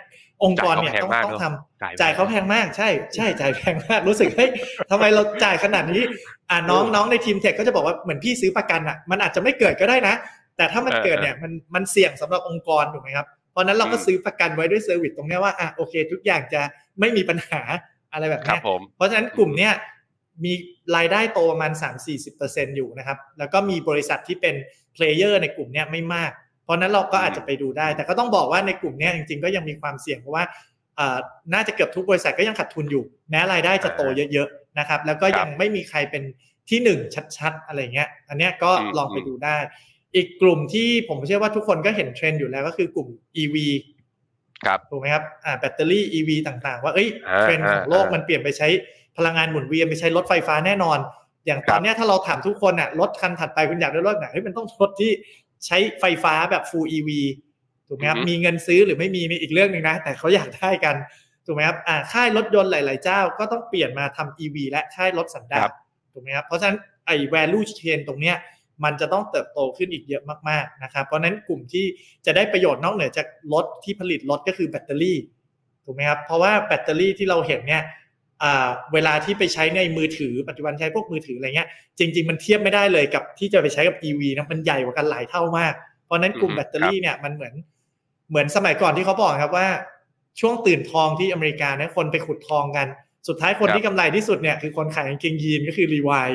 [0.45, 4.51] องค์กรเนี่ยต้องต้องทำจ่ายเขาแพงมากใช่ ใช่จ่ายแพงมากรู้สึกเฮ้ย
[4.91, 6.03] ทำไมเราจ่ายขนาดนี้
[6.51, 10.15] อ่าน้องน้องในทีม tech ก็จะบอกว่าเหมือนพี่ซื้อประกันอะมันอาจจะไม่เกิดก็ได้นะ
[10.57, 16.63] แต่ถ้ามันเกิดเนี่ยมันมันเสี่ยงสำหรับองค์กรถูกไหมครับเพราะฉะนั้นเราก็ซื้อประกันไว้ด้วย service ตรงเนี้ยว่าอะโอเค ทุกอย่างจะ
[17.01, 17.61] ไม่มีปัญหา
[18.13, 19.73] อะไรแบบครัเนี้ยครับผมเพราะฉะนั้นกลุ่มเนี้ย
[20.45, 20.53] มี
[20.97, 21.73] รายได้โตประมาณ
[22.25, 24.55] 3-40%อยู่นะครับ แล้วก็มีบริษัทที่เป็น
[24.95, 26.33] player ในกลุ่มเนี้ยไม่มาก
[26.65, 30.45] เพราะฉะนั้นเราก็อาจจะไปดูได้ แต่ก็ต้องบอกว่าในกลุ่มเนี้ยจริงๆ ก็ยังมีความเสี่ยงเพราะว่า
[30.97, 31.19] เอ่อ
[31.55, 36.23] น่าจะเกือบทุกบริษัทก็ยังขาดทุนอยู่ แม้รายได้จะโตเยอะๆนะครับ แล้วก็ยังไม่มีใครเป็น
[36.69, 36.99] ที่หนึ่ง
[37.39, 39.57] ชัดๆ อะไรเงี้ย อันเนี้ยก็อืมลองไปดูได้
[40.15, 43.09] อีกกลุ่มที่ผมเชื่อว่าทุกคนก็เห็นเทรนด์อยู่แล้วก็คือกลุ่ม
[43.43, 43.57] EV
[44.67, 48.69] ครับถูกไหมครับอ่าแบตเตอรี่ EV ต่างๆ ว่าเอ้ยอ่าเทรนด์ของโลกอ่ามัมันเปลี่ยนไปใช้
[49.17, 50.99] พลังงานหมุนเวียนไปใช้รถไฟฟ้าแน่นอน
[51.47, 55.11] อย่างตอนครับเนี้ยถ้าเราถามทุกคนอะรถคันถัดไปคุณอยากได้รถไหนเฮ้ยมันต้องรถที่
[55.67, 57.11] ใช้ไฟฟ้าแบบ full EV
[57.89, 60.95] ถูกไหมครับมีเงินซื้อหรือไม่มีนี่อีกเรื่องหนึ่งนะ แต่เขาอยากได้กัน
[61.47, 65.75] ถูกไหมครับอ่าค่ายรถยนต์หลาย ๆ เจ้าก็ต้องเปลี่ยนมาทำ EV และค่ายรถสันดาครัปบ
[66.13, 68.37] ถูกไหมครับเพราะฉะนั้นไอ้ value chain ตรงเนี้ย
[68.85, 71.85] มันจะต้องเติบโตขึ้นอีกเยอะมากๆนะครับเพราะฉะนั้นกลุ่มที่
[72.27, 75.19] จะได้ประโยชน์นอกเหนือจากรถที่ผลิตรถก็คือแบตเตอรี่
[75.85, 77.83] ถูกไหมครับเพราะว่าแบตเตอรี่ที่เราเห็นเนี่ย
[78.43, 87.55] อ่าเวลาที่ไปใช้ในมือถือปัจจุบันใช้พวกมือถืออะไรเงี้ยจริง ๆ มันเทียบไม่ได้เลยกับที่จะไปใช้กับ EV นะมันใหญ่กว่ากันหลายเท่ามาก เพราะฉะนั้นกลุ่มอืมแบตเตอรี่เนี่ยมันเหมือน
[88.31, 89.69] เหมือนสมัยก่อนที่เขาบอกครับว่า
[90.41, 92.87] ช่วงตื่นทองที่อเมริกาเนี่ยคนไปขุดทองกัน
[93.29, 96.31] สุดท้ายคนครับที่กำไรที่สุดเนี่ยคือคนขายกางเกงยีนก็คือรีวาย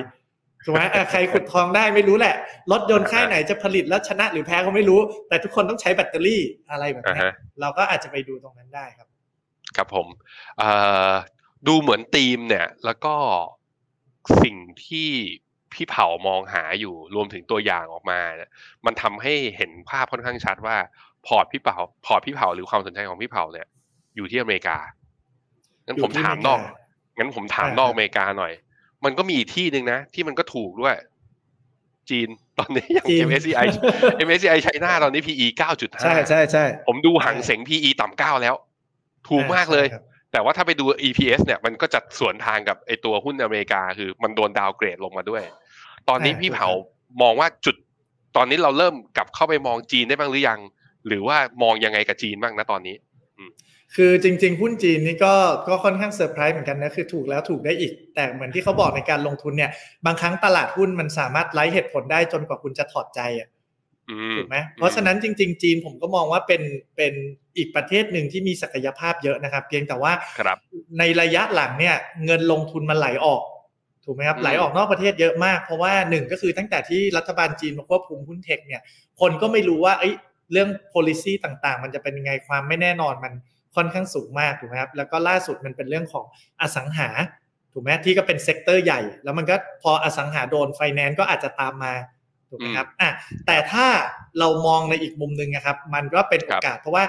[0.65, 2.35] ถูกไหมอะใครขุดทองได้ไม่รู้แหละ
[2.71, 9.07] รถยนต์ค่ายไหนจะผลิตแล้วชนะหรือแพ้ก็ไม่รู้ แต่ทุกคนต้องใช้แบตเตอรี่อะไรแบบอ่าเนี้ยฮะเราก็อาจจะไปดูตรงนั้นได้ครับ
[9.77, 10.07] ครับผม
[10.57, 10.69] เอ่
[11.09, 11.11] อ
[11.67, 13.15] ดูเหมือนธีมเนี่ย แล้วก็
[14.43, 15.09] สิ่งที่
[15.73, 18.49] พี่เผามองหาอยู่รวมถึงตัวอย่างออกมาเนี่ย
[18.85, 20.77] มันทำให้เห็นภาพค่อนข้างชัดว่า
[21.27, 23.67] พอร์ตพี่เผาพอร์ตพี่เผาหรือความสนใจของพี่เผาเนี่ย
[24.15, 24.77] อยู่ที่อเมริกา
[25.85, 26.59] งั้นอยู่ผมที่ถามอเมริกานอก
[27.17, 28.53] งั้นผมถามอ่านนอกครับอเมริกาหน่อย
[29.03, 30.95] มันก็มีอีกที่หนึ่งนะ ที่มันก็ถูกด้วย
[32.09, 32.27] จีน
[32.59, 33.67] ตอนนี้อย่างจีน MSCI
[34.27, 38.55] MSCI ไชน่าตอนนี้ PE 9.5ใช่ใช่ใช่ผมดูหังเสง PE ต่ำเก้าแล้ว
[39.29, 45.43] ถูกมากเลยใช่ครับแต่ว่าถ้าไปดู EPS เนี่ยมันก็จะสวนทางกับไอตัวหุ้นอเมริกา คือมันโดนดาวเกรดลงมาด้วย
[46.09, 46.69] ตอนนี้อ่าพี่ถูกเผา
[47.21, 47.75] มองว่าจุด
[48.35, 50.59] ตอนนี้เราเริ่มกลับเข้าไปมองจีนได้บ้างหรือยัง
[51.07, 52.95] หรือว่ามองยังไงกับจีนบ้างนะตอนนี้
[53.95, 55.33] คือจริง ๆ หุ้นจีนนี่ก็
[55.67, 59.71] ก็ค่อนข้างเซอร์ไพรส์เหมือนกันนะคือถูกแล้วถูกได้อีก แต่เหมือนที่เขาบอกในการลงทุนเนี่ย
[60.05, 63.49] บางครั้งตลาดหุ้นมันสามารถไร้เหตุผลได้จนกว่าคุณจะถอดใจอะ
[64.09, 66.61] อืมถูกไหมเพราะฉะนั้นจริง ๆ จีนผมก็มองว่าเป็น
[66.97, 67.13] เป็น
[67.57, 70.57] อีกประเทศหนึ่งที่มีศักยภาพเยอะนะครับ เพียงแต่ว่าครับ
[70.99, 71.95] ในระยะหลังเนี่ย
[72.25, 73.43] เงินลงทุนมันไหลออก
[74.05, 78.81] ถูกไหมครับอืมไหลออกนอกประเทศเยอะมากเพราะว่าหนึ่งก็คือตั้งแต่ที่รัฐบาลจีนมาควบคุมหุ้น tech เนี่ย
[79.19, 80.13] คนก็ไม่รู้ว่าเอ้ย
[80.51, 83.33] เรื่อง policy ต่างๆ มันจะเป็นยังไงความไม่แน่นอนมัน
[83.75, 86.25] ค่อนข้างสูงมากถูกไหมครับแล้วก็ล่าสุดมันเป็นเรื่องของ
[86.61, 87.09] อสังหา
[87.73, 91.93] ถูกไหมที่ก็เป็น sector ใหญ่ แล้วมันก็พออสังหาโดนไฟแนนซ์ก็อาจจะตามมา
[92.49, 93.09] ถูกไหมครับอะ
[93.47, 93.87] แต่ถ้า
[94.39, 97.03] เรามองในอีกมุมหนึ่งนะครับ มันก็เป็นโอกาสเพราะว่า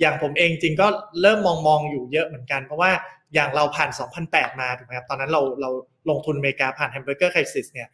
[0.00, 0.86] อย่างผมเองจริงก็
[1.20, 2.90] เริ่มมองมองอยู่เยอะเหมือนกัน เพราะว่า
[3.34, 3.90] อย่างเราผ่าน
[4.24, 5.70] 2008 มาถูกไหมครับตอนนั้นเราเรา
[6.10, 7.88] ลงทุนอเมริกาผ่าน Hamburger Crisis เนี่ย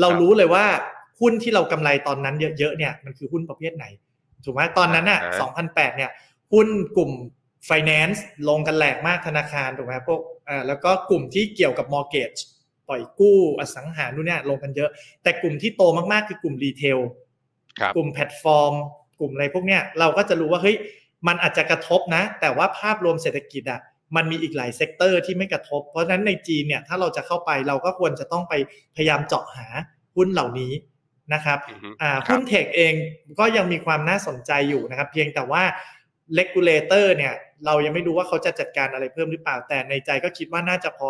[0.00, 0.64] เรารู้เลยว่า
[1.20, 3.84] หุ้นที่เรากำไรตอนนั้นเยอะๆเนี่ยมันคือหุ้นประเภทไหน
[4.44, 6.10] ถูกไหมตอนนั้นอะอ่า2008 เนี่ย
[6.52, 7.10] หุ้นกลุ่ม
[7.68, 12.40] finance ลงกันแหลกมากธนาคารถูกไหมพวกอ่าแล้วก็กลุ่มที่เกี่ยวกับ mortgage
[12.88, 14.90] ปล่อยกู้อสังหานู่นเนี่ยลงกันเยอะ
[15.22, 16.98] แต่กลุ่มที่โตมากๆคือกลุ่ม retail
[17.80, 18.72] ครับกลุ่มแพลตฟอร์ม
[19.18, 20.76] กลุ่มอะไรพวกเนี้ยเราก็จะรู้ว่าเฮ้ย
[21.28, 23.80] มันอาจจะกระทบนะ แต่ว่าภาพรวมเศรษฐกิจอะ
[24.16, 28.54] มันมีอีกหลาย sector ที่ไม่กระทบ เพราะฉะนั้นในจีนเนี่ยถ้าเราจะเข้าไปเราก็ควรจะต้องไป
[28.96, 29.66] พยายามเจาะหา
[30.16, 30.72] หุ้นเหล่านี้
[31.34, 32.94] นะครับอือฮึอ่าครับหุ้น tech เอง
[33.38, 35.62] ก็ยังมีความน่าสนใจอยู่นะครับ เพียงแต่ว่า
[36.38, 37.34] regulator เนี่ย
[37.66, 41.08] เรายังไม่รู้ว่าเขาจะจัดการอะไรเพิ่มหรือเปล่า แต่ในใจก็คิดว่าน่าจะพอ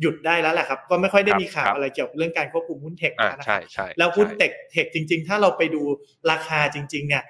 [0.00, 5.82] หยุดได้แล้วแหละครับ ก็ไม่ค่อยได้มีข่าวอะไรเกี่ยวกับเรื่องการควบคุมหุ้น techอ่านะคใช่ใช่แล้วหุ้น tech ใช่ tech จริง ๆ ถ้าเราไปดู
[6.30, 7.24] ราคาจริง ๆ เนี่ย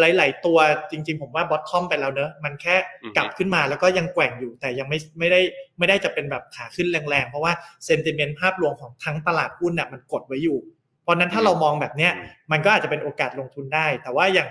[0.00, 0.58] หลาย ๆ ตัว
[0.90, 5.40] จริง ๆ ผมว่า bottom ไปแล้วเนอะมันแค่อือฮึกลับขึ้นมาแล้วก็ยังแกว่งอยู่แต่ยังไม่ไม่ได้
[5.78, 7.52] ไม่ได้จะเป็นแบบขาขึ้นแรงๆ เพราะว่า
[7.86, 10.58] sentiment ภาพรวมของทั้งตลาดหุ้นน่ะมันกดไว้อยู่
[11.02, 14.48] เพราะฉะนั้นถ้าเรามองแบบเนี้ยอืมมันก็อาจจะเป็นโอกาสลงทุนได้ แต่ว่าอย่าง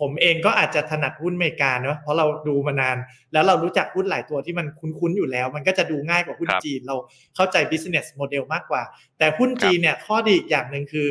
[0.00, 2.96] ผมเองก็อาจจะถนัดหุ้นอเมริกาเนอะเพราะเราดูมานาน
[3.32, 6.96] แล้วเรารู้จักหุ้นหลายตัวที่มันคุ้นๆอยู่แล้ว มันก็จะดูง่ายกว่าหุ้นครับจีนเรา
[7.36, 8.82] เข้าใจ business model มากกว่า
[9.18, 11.06] แต่หุ้นจีนเนี่ยข้อดีอีกอย่างหนึ่งคือ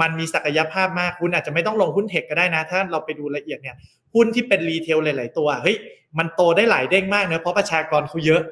[0.00, 3.76] มันมีศักยภาพมากคุณอาจจะไม่ต้องลงหุ้นเทคก็ได้นะ ถ้าเราไปดูละเอียดเนี่ย
[4.14, 5.76] หุ้นที่เป็นรีเทลหลาย ๆ ตัวเฮ้ย
[6.18, 8.42] มันโตได้หลายเด้งมากเนอะเพราะประชากรเขาเยอะ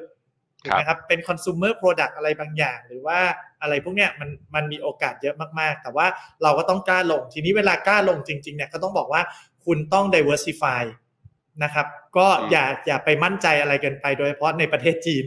[0.65, 3.19] ถูกไหมครับเป็น consumer product อะไรบางอย่าง หรือว่า
[3.61, 6.07] อะไรพวกเนี้ยมันมันมีโอกาสเยอะมากๆ แต่ว่า
[6.43, 9.21] เราก็ต้องกล้าลงทีนี้เวลากล้าลงจริงๆเนี่ยก็ต้องบอกว่า
[9.65, 10.83] คุณต้อง diversify
[11.63, 15.25] นะครับ ก็อืมอย่าอย่าไปมั่นใจอะไรเกินไป โดยเฉพาะในประเทศจีน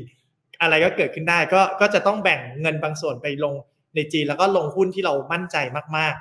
[0.62, 3.54] อะไรก็เกิดขึ้นได้ก็ก็จะต้องแบ่งเงินบางส่วนไปลง
[3.96, 5.56] ในจีนแล้วก็ลงหุ้นที่เรามั่นใจ
[5.96, 6.14] มาก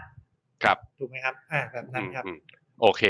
[0.63, 2.39] ครับๆถูกไหมครับอ่าแบบนั้นครับอืมอืม
[2.81, 3.03] โอเค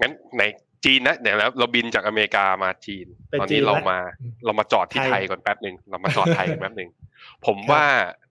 [0.00, 0.42] งั้นใน
[0.84, 6.90] จีนนะเดี๋ยวแล้วเราบินจากอเมริกามาจีนไปตอนจีนี้นเราแล้วมาอืมเรามาจอดที่ไทยไทยก่อนแป๊บหนึ่งเรามาจอดไทยกันแป๊บหนึ่ง
[7.46, 7.84] ผมครับว่า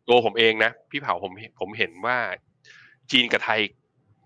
[0.08, 2.17] ตัวผมเองนะ พี่เผาผมผมเห็นว่า
[3.12, 3.60] จีนกับไทย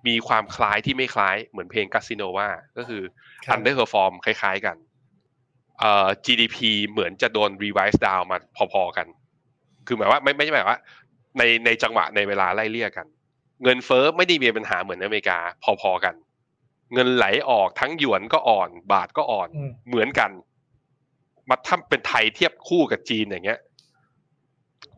[0.08, 3.02] มีความคล้ายที่ไม่คล้ายเหมือนเพลงคาสิโนว่าก็คือ
[3.46, 4.78] ครับ underperform คล้าย ๆกัน
[5.80, 6.58] เอ่อ GDP
[6.90, 8.38] เหมือนจะโดน revise down มา
[8.74, 9.08] พอๆกัน
[9.88, 10.80] คือหมายว่าไม่ไม่ใช่หมายว่า
[11.38, 13.06] ในในจังหวะในเวลาไล่เลี่ยกัน
[13.64, 15.38] เงินเฟ้อไม่ได้มีปัญหาเหมือนอเมริกา
[15.82, 16.16] พอๆกัน
[16.94, 20.32] เงินไหลออกทั้งหยวนก็อ่อน บาทก็อ่อนอืมเหมือนกัน
[21.50, 23.60] มาถ้าเป็นไทยเทียบคู่กับจีนอย่างเงี้ย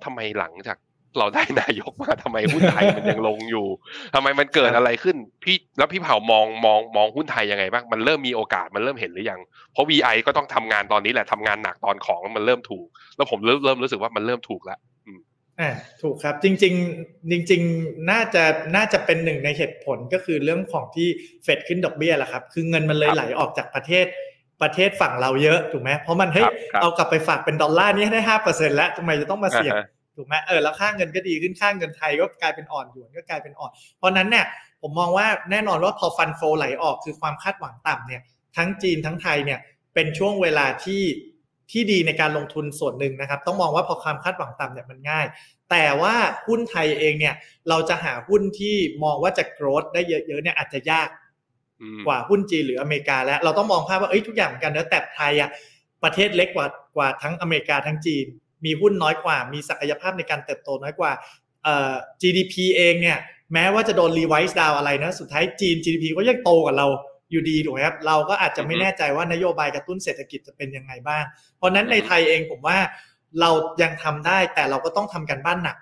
[0.03, 0.77] ทำไมหลังจาก
[1.19, 3.67] เราได้นายกมาทำไมหุ้นไทยมันยังลงอยู่
[4.15, 9.39] ทำไมมันเกิดอะไรขึ้น พี่แล้วพี่เผามองมองมองหุ้นไทยยังไงบ้างมันเริ่มมีโอกาสมันเริ่มเห็นหรือยัง
[9.73, 14.79] เพราะ VI ก็ต้องทำงานตอนนี้แหละทำงานหนักตอนของมันเริ่มถูก แล้วผมเริ่มเริ่มรู้สึกว่ามันเริ่มถูกแล้ว
[15.59, 15.71] อ่า
[16.01, 18.43] ถูกครับจริง ๆ จริง ๆ น่าจะ
[18.75, 21.07] น่าจะเป็นหนึ่งในเหตุผลก็คือเรื่องของที่
[21.43, 24.05] เฟดขึ้นดอกเบี้ยแหละครับ คือเงินมันเลยครับไหลออกจากประเทศ
[24.61, 34.45] ประเทศฝั่งเราเยอะถูกไหมเพราะมันเฮ้ยครับครับเอากลับไปฝากเป็นดอลลาร์นี่ให้ได้ห้าเปอร์เซ็นแล้วทำไมจะต้องมาเสี่ยงอ่าฮะ ถูกไหมเออแล้วค่าเงินก็ดีขึ้นค่าเงินไทยก็กลายเป็นอ่อนหยวนก็กลายเป็นอ่อน เพราะฉะนั้นเนี่ย
[34.81, 38.21] ผมมองว่าแน่นอนว่าพอฟันโฟไหลออกคือความคาดหวังต่ำเนี่ย
[38.57, 39.59] ทั้งจีนทั้งไทยเนี่ย
[39.93, 41.03] เป็นช่วงเวลาที่
[41.71, 45.25] ที่ดีในการลงทุนส่วนหนึ่งนะครับ ต้องมองว่าพอความคาดหวังต่ำเนี่ยมันง่าย
[45.71, 46.15] แต่ว่า
[46.47, 47.35] หุ้นไทยเองเนี่ย
[47.69, 51.09] เราจะหาหุ้นที่มองว่าจะโกรธได้เยอะๆเนี่ยอาจจะยาก
[51.81, 55.49] อืมกว่าหุ้นจีนหรืออเมริกาแล้ว เราต้องมองภาพว่าเอ้ยทุกอย่างเหมือนกันนะแต่ไทยอะ
[56.03, 58.25] ประเทศเล็กกว่ากว่าทั้งอเมริกาทั้งจีน
[58.65, 61.11] มีหุ้นน้อยกว่า มีศักยภาพในการเติบโตน้อยกว่า
[61.63, 63.17] เอ่อ GDP เองเนี่ย
[63.53, 66.87] แม้ว่าจะโดนรีไวซ์ดาวอะไรนะ สุดท้ายจีน GDP ก็ยังโตกว่าเรา
[67.31, 71.23] อยู่ดีถูกไหมครับ เราก็อาจจะไม่แน่ใจว่านโยบายกระตุ้นเศรษฐกิจจะเป็นยังไงบ้าง
[71.57, 72.77] เพราะฉะนั้นในไทยเองผมว่า
[73.39, 73.49] เรา
[73.81, 75.77] ยังทำได้แต่เราก็ต้องทำกันบ้านหนัก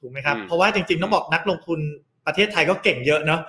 [0.00, 1.80] ถูกไหมครับอืมเพราะว่าจริงๆต้องบอกนักลงทุน
[2.26, 3.40] ประเทศไทยก็เก่งเยอะเนาะ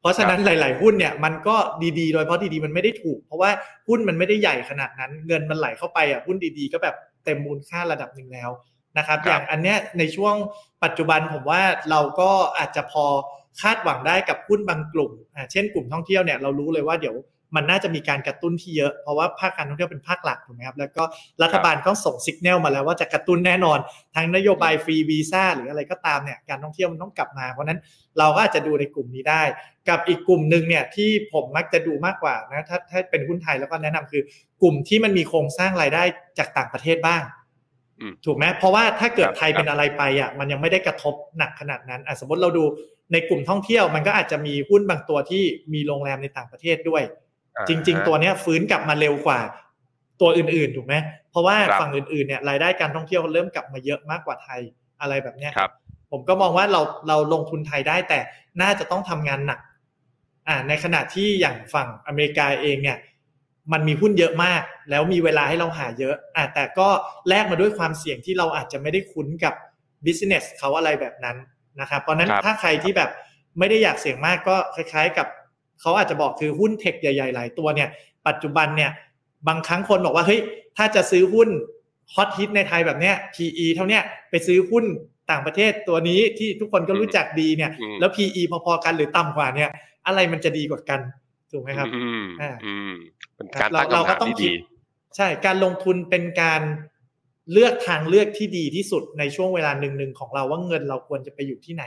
[0.00, 1.56] เพราะฉะนั้นหลาย ๆ หุ้นเนี่ยมันก็
[1.98, 3.50] ดีๆ โดยเฉพาะดีๆมันไม่ได้ถูก เพราะว่า
[3.88, 8.50] หุ้นมันไม่ได้ใหญ่ขนาดนั้น เงินมันไหลเข้าไปอะหุ้นดีๆ ก็แบบ เต็มมูลค่าระดับหนึ่งแล้ว
[8.98, 10.34] นะครับครับ อย่างอันเนี้ยในช่วง
[10.84, 13.04] ปัจจุบันผมว่าเราก็อาจจะพอ
[13.60, 17.16] คาดหวังได้กับหุ้นบางกลุ่มอ่าเช่นกลุ่มท่องเที่ยวเนี่ยเรารู้เลยว่าเดี๋ยว
[17.56, 21.02] มันน่าจะมีการกระตุ้นที่เยอะเพราะว่าภาคการท่องเที่ยวเป็นภาคหลักถูกไหมครับแล้วก็
[21.42, 23.78] รัฐบาลก็ส่งสัญญาณมาแล้วว่าจะกระตุ้นแน่นอน
[24.14, 27.80] ทั้งนโยบายฟรีวีซ่าหรืออะไรก็ตามเนี่ยการท่องเที่ยวมันต้องกลับมา เพราะฉะนั้น
[28.18, 29.42] เราก็อาจจะดูในกลุ่มนี้ได้
[29.88, 34.22] กับอีกกลุ่มหนึ่งเนี่ยที่ผมมักจะดูมากกว่านะถ้าถ้าเป็นหุ้นไทยแล้วก็แนะนำคือ
[34.62, 36.02] กลุ่มที่มันมีโครงสร้างรายได้
[36.38, 37.22] จากต่างประเทศบ้าง
[38.00, 42.64] อืมถูกไหมเพราะว่าถ้าเกิดครับไทยเป็นอะไรไปอะมันยังไม่ได้กระทบหนักขนาดนั้นอะสมมติเราดู
[43.12, 47.21] ในกลุ่มท่องเที่ยวมันก็อาจจะมีหุ้นบางตัวที่มีโรงแรมในต่างประเทศด้วยอ่า
[47.68, 49.40] จริง ๆ ตัวเนี้ยฟื้นกลับมาเร็วกว่า
[50.20, 50.94] ตัวอื่นๆถูกไหม
[51.30, 54.60] เพราะว่าครับฝั่งอื่นๆเนี่ยรายได้การท่องเที่ยวเริ่มกลับมาเยอะมากกว่าไทย
[55.00, 55.72] อะไรแบบเนี้ยครับ
[56.10, 58.18] ผมก็มองว่าเราเราลงทุนไทยได้แต่
[58.62, 59.60] น่าจะต้องทำงานหนัก
[60.48, 62.98] อ่า ในขณะที่อย่างฝั่งอเมริกาเองเนี่ย
[63.72, 66.88] มันมีหุ้นเยอะมาก แล้วมีเวลาให้เราหาเยอะอ่าแต่ก็
[67.28, 69.54] แลกมาด้วยความเสี่ยงที่เราอาจจะไม่ได้คุ้นกับ
[70.06, 71.36] business เขาอะไรแบบนั้น
[71.80, 73.10] นะครับเพราะฉะนั้นครับถ้าใครที่แบบ
[73.58, 75.26] ไม่ได้อยากเสี่ยงมากก็คล้าย ๆ กับ
[75.82, 77.88] เขาอาจจะบอกคือหุ้นเทคใหญ่ๆหลายตัวเนี่ย
[78.26, 78.90] ปัจจุบันเนี่ย
[79.48, 80.40] บางครั้งคนบอกว่าเฮ้ย
[80.76, 81.48] ถ้าจะซื้อหุ้น
[82.14, 84.84] ฮอตฮิตในไทยแบบเนี้ย PE เท่าเนี้ยไปซื้อหุ้น
[85.30, 89.70] ต่างประเทศตัวนี้ที่ทุกคนก็รู้จักดีเนี่ยอืมแล้ว PE พอๆกันหรือต่ำกว่าเนี่ย
[90.06, 91.00] อะไรมันจะดีกว่ากัน
[91.50, 92.92] ถูกไหมครับอืมอ่าอืม
[93.36, 94.60] เป็นการเราตั้งเราคำก็ถามต้องที่คิดีด
[95.16, 96.62] ใช่การลงทุนเป็นการ
[97.52, 101.84] เลือกทางเลือกที่ดีที่สุดในช่วงเวลาหนึ่งๆของเราว่าเงินเราควรจะไปอยู่ที่ไหน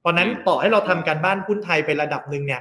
[0.00, 2.60] เพราะนั้นอืมต่อให้เราทำการบ้านหุ้นไทยไประดับหนึ่งเนี่ย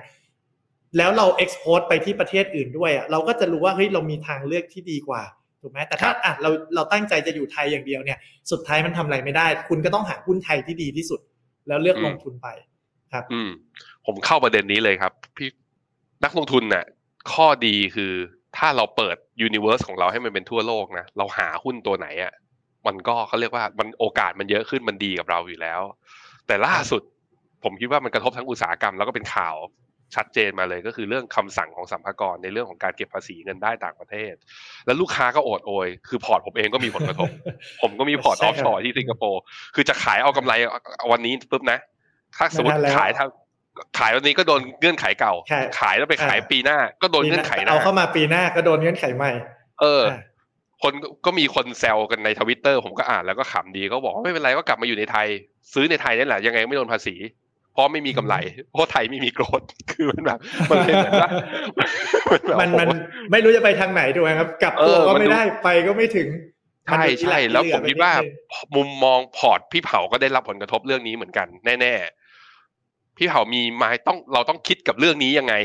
[0.98, 5.22] แล้วเรา export ไปที่ประเทศอื่นด้วยอะเราก็จะรู้ว่าเฮ้ยเรามีทางเลือกที่ดีกว่า
[5.62, 8.18] ถูกไหมแต่ถ้าอะเราเราตั้งใจจะอยู่ไทยอย่างเดียวเนี่ย
[8.52, 11.20] สุดท้ายมันทำอะไรไม่ได้ คุณก็ต้องหาหุ้นไทยที่ดีที่สุด
[11.68, 12.48] แล้วเลือกอืมลงทุนไป
[13.14, 13.50] ครับ อืม
[14.06, 15.50] ผมเข้าประเด็นนี้เลยครับ พี่
[16.24, 16.86] นักลงทุนน่ะ
[17.34, 18.14] ข้อดีคือ
[18.58, 22.34] ถ้าเราเปิด universe ของเราให้มันเป็นทั่วโลกนะเราหาหุ้นตัวไหนอะ
[22.88, 25.82] มันก็เขาเรียกว่ามันโอกาสมันเยอะขึ้นมันดีกับเราอยู่แล้ว
[26.48, 27.02] แต่ล่าสุด
[27.64, 29.56] ผมคิดว่ามันกระทบทั้งอุตสาหกรรมแล้วก็เป็นข่าว
[30.16, 34.34] ชัดเจนมาเลยก็คือเรื่องคำสั่งของสรรพากรในเรื่องของการเก็บภาษีเงินได้ต่างประเทศ
[34.86, 37.30] แล้วลูกค้าก็โอดโอย คือพอร์ตผมเองก็มีผลกระทบ
[37.82, 39.42] ผมก็มีพอร์ต offshore ใช่ครับชอร์ที่สิงคโปร์
[39.76, 40.54] คือจะขายเอากำไร
[41.12, 41.80] วันนี้ปุ๊บนะ
[42.38, 43.30] ถ้าสมมติไม่ได้แล้วขายทาง
[44.00, 49.32] ขายวันนี้ก็โดนเงื่อนไขเก่าใช่ขายแล้วไปขายอ่าปีหน้า ก็โดนเงื่อนไขหน้าเอาเข้ามาปีหน้าก็โดนเงื่อนไขใหม่
[49.82, 50.20] เอออ่า
[50.84, 50.94] คน
[51.26, 55.28] ก็มีคนแซวกันในทวิตเตอร์ผมก็อ่านแล้วก็ขำดีก็บอกว่าไม่เป็นไรก็กลับมาอยู่ในไทย
[55.74, 57.16] ซื้อในไทยนี่แหละยังไงไม่โดนภาษี
[57.78, 58.36] เพราะไม่มีกำไร
[58.72, 59.62] เพราะไทยไม่มีโกรธ
[59.92, 61.30] คือมันแบบมันเลยเหมือนว่า
[62.30, 66.28] มันแบบมันมันโอ้โหไม่รู้จะไปทางไหนถูกไหมครับกลับตัวเออก็มันไม่ดูได้ไปก็ไม่ถึง
[66.86, 71.48] ใช่ใช่มันดูแล้วที่ผหมไปคิดว่านินึงมุมมองพอร์ตพี่เผาก็ได้รับผลกระทบเรื่องนี้เหมือนกัน
[71.82, 75.56] แน่ๆพี่เผามีมาต้องเราต้องคิดกับเรื่องนี้ยังไง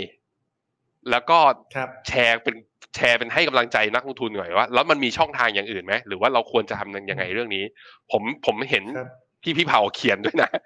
[1.10, 1.38] แล้วก็
[1.76, 2.56] ครับแชร์เป็น
[2.96, 7.64] แชร์เป็นให้กำลังใจนักลงทุนหน่อยว่าแล้วมันมีช่องทางอย่างอื่นไหมหรือว่าเราควรจะทำยังไงเรื่องนี้
[8.10, 9.08] ผมผมเห็นครับ
[9.44, 10.60] ที่พี่เผาเขียนด้วยนะอ่า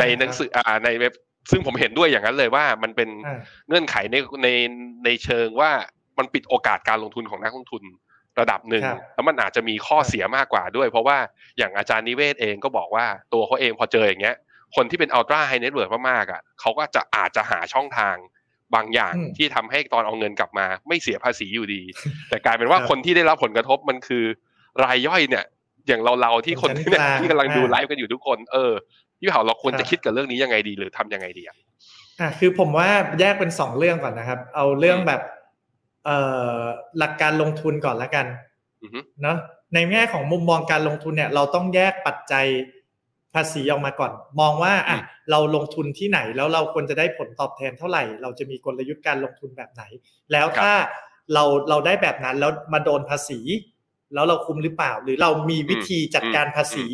[0.00, 1.12] ในหนังสืออ่าในเว็บ
[1.50, 4.48] ซึ่งผมเห็นด้วยอย่างนั้นเลยว่ามันเป็นอ่าเงื่อนไขในใน
[5.04, 5.70] ในเชิงว่า
[6.18, 7.82] มันปิดโอกาสการลงทุนของนักลงทุน
[8.40, 11.18] ระดับหนึ่งครับแล้วมันอาจจะมีข้อครับเสียมากกว่าด้วย เพราะว่า
[11.58, 14.36] อย่างอาจารย์นิเวศน์เองก็บอกว่าตัวเขาเองพอเจออย่างเงี้ย
[14.76, 18.16] คนที่เป็น ultra high net worth มากๆอะเขาก็จะอาจจะหาช่องทาง
[18.74, 21.82] บางอย่างอืมที่ทำให้ตอนเอาเงินกลับมา ไม่เสียภาษีอยู่ดี
[22.28, 24.24] แต่กลายเป็นว่าครับคนที่ได้รับผลกระทบมันคือ
[24.84, 25.44] รายย่อยเนี่ย
[25.88, 28.72] อย่างเราเราๆที่คนเป็นที่เนี่ยชั้นกลางที่กำลังดูอ่าไลฟ์กันอยู่ทุกคน เออ
[29.20, 31.56] พี่เผาเราควรครัจะบคิดกับเรื่องนี้ยังไงดีหรือทำยังไงดีอะ
[32.20, 32.88] อะคือผมว่า
[33.20, 35.22] แยกเป็นสองเรื่องก่อนนะครับ เอาเรื่องอืมแบบ
[36.04, 36.18] เอ่
[36.58, 36.60] อ
[36.98, 38.26] หลักการลงทุนก่อนละกัน
[38.82, 39.38] อือฮึเนาะ
[39.74, 42.46] ในแง่ของมุมมองการลงทุนเนี่ย เราต้องแยกปัจจัย
[43.34, 44.98] ภาษีออกมาก่อน มองว่าอะ
[45.30, 49.82] เราลงทุนที่ไหนแล้วเราควรจะได้ผลตอบแทนเท่าไหร่ เราจะมีกลยุทธ์การลงทุนแบบไหน
[50.32, 50.72] แล้วถ้า
[51.34, 53.40] เราเราได้แบบนั้นแล้วมาโดนภาษี
[54.14, 56.86] แล้วเราคุมหรือเปล่า หรือเรามีวิธีจัดการภาษี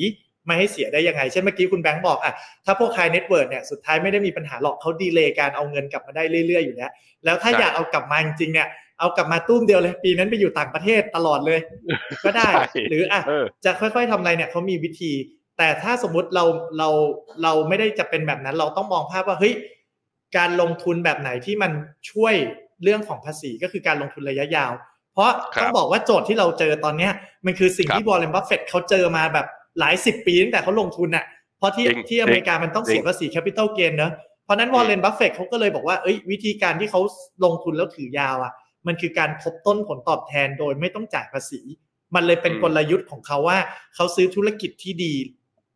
[0.46, 2.32] ไม่ให้เสียได้ยังไง เช่นเมื่อกี้คุณแบงค์บอกอะ
[2.64, 6.90] ถ้าพวก high net worth เนี่ยสุดท้ายไม่ได้มีปัญหาหรอกเขาดีเลย์การเอาเงินกลับมาได้เรื่อยๆอยู่แล้ว
[7.24, 8.68] แล้วถ้าใช่อยากเอากลับมาจริงๆเนี่ย
[9.00, 11.60] เอากลับมาตุ้มเดียวเลยปีนั้นไปอยู่ต่างประเทศตลอดเลย
[12.24, 15.12] ก็ได้ใช่หรืออะเออจะค่อย ๆทำอะไรเนี่ยเขามีวิธี
[15.58, 16.44] แต่ถ้าสมมุติเรา
[16.78, 16.88] เรา
[17.42, 19.54] เราไม่ได้จะเป็นแบบนั้น เราต้องมองภาพว่าเฮ้ย
[20.36, 21.72] การลงทุนแบบไหนที่มัน
[22.10, 22.34] ช่วย
[22.82, 24.72] เรื่องของภาษีก็คือการลงทุนระยะยาว
[25.12, 27.12] เพราะครับต้องบอกว่าโจทย์ที่เราเจอตอนเนี้ย
[27.44, 29.46] มันคือสิ่งครับที่วอร์เรนบัฟเฟตต์เขาเจอมาแบบ
[29.78, 31.24] หลายสิบปีตั้งแต่เขาลงทุนน่ะ
[31.58, 34.12] เพราะที่จริงที่อเมริกามันต้องเสียจริงภาษี capital gain เนอะ
[34.44, 37.00] เพราะฉะนั้นวอร์เรนบัฟเฟตต์เขาก็เลยบอกว่าเอ้ยวิธีการที่เขา
[37.44, 38.52] ลงทุนแล้วถือยาวอะ
[38.86, 41.60] มันคือการทบต้นผลตอบแทนโดยไม่ต้องจ่ายภาษี
[42.14, 43.58] มันเลยเป็นอืมกลยุทธ์ของเขาว่า
[43.94, 45.14] เขาซื้อธุรกิจที่ดี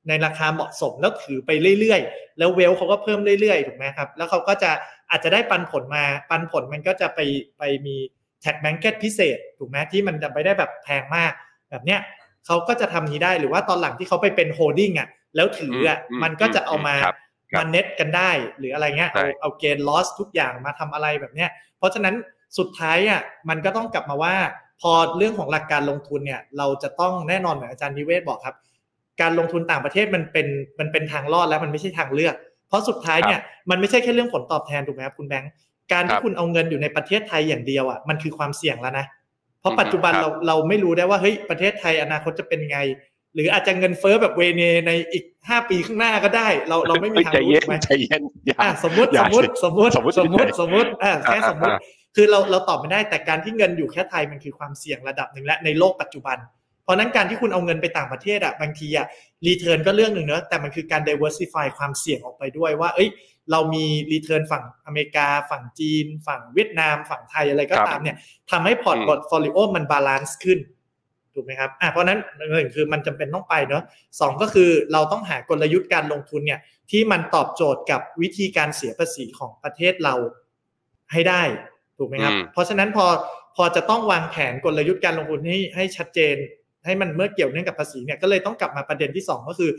[0.08, 4.70] ในราคาเหมาะสมแล้วถือไปเรื่อยๆ แล้ว wealth เขาก็เพิ่มเรื่อยๆถูกไหมครับ แล้วเขาก็จะ
[5.10, 7.20] อาจจะได้ปันผลมาปันผลมันก็จะไป
[7.58, 7.96] ไปมี
[8.40, 11.32] tax bracket พิเศษถูกไหมที่มันจะไม่ได้แบบแพงมาก
[11.70, 12.00] แบบเนี้ย
[12.46, 17.16] เขาก็จะทำนี้ได้หรือว่าตอนหลังที่เขาไปเป็น holding อะแล้วถืออะอืมมันก็จะเอามาครับ
[17.52, 22.14] ครับมาเน็ตกันได้ หรืออะไรเงี้ยใช่เอาเอา gain loss ทุกอย่างมาทำอะไรแบบเนี้ย เพราะฉะนั้น
[22.58, 24.34] สุดท้ายอะมันก็ต้องกลับมาว่า
[24.80, 28.56] พอเรื่องของหลักการลงทุนเนี่ย เราจะต้องแน่นอนเหมือนอาจารย์นิเวศน์บอกครับ
[29.20, 30.46] การลงทุนต่างประเทศมันเป็น
[30.78, 32.34] มันเป็นทางรอดแล้วมันไม่ใช่ทางเลือก
[32.68, 35.50] เพราะสุดท้ายเนี่ยมันไม่ใช่แค่เรื่องผลตอบแทนถูกไหมครับคุณแบงค์
[35.92, 39.15] การคที่รับคุณเอาเงินอยู่ในประเทศไทยอย่างเดียวอะมันคือความเสี่ยงแล้วนะเพ
[39.66, 42.78] ราะอืมปัจจุบันครับเราเราไม่รู้ได้ว่าเฮ้ยประเทศไทยอนาคตจะเป็นไง
[43.34, 51.80] หรืออาจจะเงินเฟ้อแบบเวเนในอีกห้าปีข้างหน้าก็ได้ เราเราไม่มีทางใจรู้เย็นถูกไหมใจเย็นอย่าอะสมมติอสย่ามมติสมมติสมมุติสมมติสมมติอ่าแค่อ่าสมมติอ่า
[52.16, 56.38] คือเราเราตอบไม่ได้แต่การที่เงินอยู่แค่ไทยมันคือความเสี่ยงระดับหนึ่งและในโลกปัจจุบัน
[56.84, 59.06] เพราะฉะนั้นการที่คุณเอาเงินไปต่างประเทศอะบางทีอะ
[59.46, 63.08] return ก็เรื่องหนึ่งเนอะแต่มันคือการ diversify ความเสี่ยงออกไปด้วยว่า เอ้ย
[63.50, 68.16] เรามี return ฝั่งอเมริกา ฝั่งจีน ฝั่งเวียดนาม ฝั่งไทยอะไรก็ตามครับเนี่ย
[68.50, 70.58] ทำให้พอร์ตอืม portfolio มัน balance ขึ้น
[71.34, 73.82] ถูกไหมครับอะเพราะฉะนั้นหนึ่งคือมันจำเป็นต้องไปเนาะ
[74.20, 80.14] สองก็คือเราต้องหากลยุทธ์การลงทุนเนี่ยที่มันตอบโจทย์กับวิธีการเสียภาษีของประเทศเรา
[81.12, 81.42] ให้ได้
[81.98, 83.06] ถูกไหมครับอืมเพราะฉะนั้นพอ
[83.56, 86.36] พอจะต้องวางแผนกลยุทธ์การลงทุนให้ให้ชัดเจน
[86.84, 89.70] ให้มันเมื่อเกี่ยวเนื่องกับภาษีเนี่ยก็เลยต้องกลับมาประเด็นที่สองก็คือ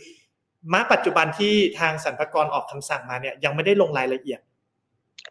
[0.74, 4.40] มาปัจจุบันที่ทางสรรพากรออกคำสั่งมาเนี่ยยังไม่ได้ลงรายละเอียด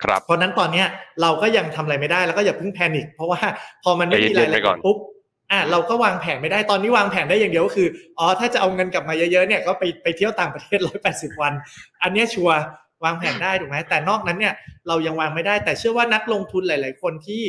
[0.05, 0.87] ครับ เพราะฉะนั้นตอนเนี้ย
[1.23, 3.41] เราก็ยังทำอะไรไม่ได้แล้วก็อย่าเพิ่งแพนิคเพราะว่า
[3.83, 4.97] พอมันไม่มีใจเย็รายนๆละไปก่เอีอยนดปุ๊บ
[5.51, 11.53] อะเราก็วางแผนไม่ได้ตอนนี้วางแผนได้อย่างเดียวก็คืออ๋อถ้าจะเอาเงินกลับมาเยอะๆเนี่ยก็ไปไปเที่ยวต่างประเทศร้อยแปดสิบวัน
[12.03, 12.59] อันเนี้ยชัวร์
[13.05, 14.55] วางแผนได้ถูกไหมแต่นอกนั้นเนี่ย
[14.89, 17.43] เรายังวางไม่ได้แต่เชื่อว่านักลงทุนหลาย ๆ คนที่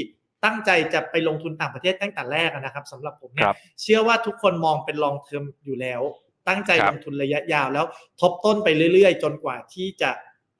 [0.45, 6.01] ตั้งใจจะไปลงทุนต่างประเทศตั้งแต่แรกอะนะครับสำหรับผมเนี่คยรับเชื่อว่าทุกคนมองเป็น long term อยู่แล้ว
[6.47, 7.85] ตั้งใจครัลบงทุนระยะยาวแล้ว
[8.21, 10.09] ทบต้นไปเรื่อย ๆ จนกว่าที่จะ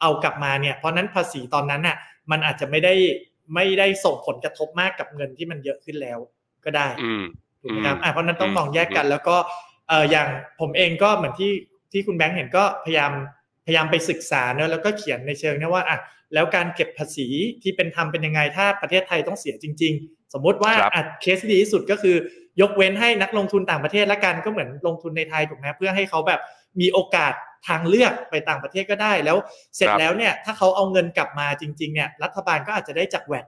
[0.01, 1.97] เอากลับมาเนี่ยเพราะนั้นภาษีตอนนั้นน่ะ
[2.31, 2.93] มันอาจจะไม่ได้
[3.55, 6.19] ไม่ได้ส่งผลกระทบมากกับเงินที่มันเยอะขึ้นแล้ว
[6.65, 7.23] ก็ได้อืม
[7.61, 9.35] ถูกไหมครับอืมอะเพราะนั้นต้องอืมมองแยกกัน แล้วก็
[9.87, 10.27] เอออย่าง
[10.59, 11.51] ผมเองก็เหมือนที่
[11.91, 13.11] ที่คุณแบงค์เห็นก็พยายาม
[13.65, 15.97] พยายามไปศึกษาเนอะแล้วก็เขียนในเชิงเนี้ว่าอะ
[16.33, 17.27] แล้วการเก็บภาษี
[17.63, 22.15] ที่เป็นธรรมเป็นยังไงถ้าประเทศไทยต้องเสียจริง ๆ สมมุติว่าครับอะเคสที่ดีที่สุดก็คือ
[22.61, 26.41] ยกเว้นให้นักลงทุนต่างประเทศละกันก็เหมือนลงทุนในไทยถูกไหมเพื่อให้เขาแบบ
[26.81, 27.33] มีโอกาส
[27.67, 29.37] ทางเลือกไปต่างประเทศก็ได้แล้ว
[29.75, 33.45] เสร็จครับแล้วเนี่ยถ้าเขาเอาเงินกลับมาจริง ๆ เนี่ย รัฐบาลก็อาจจะได้จากแวด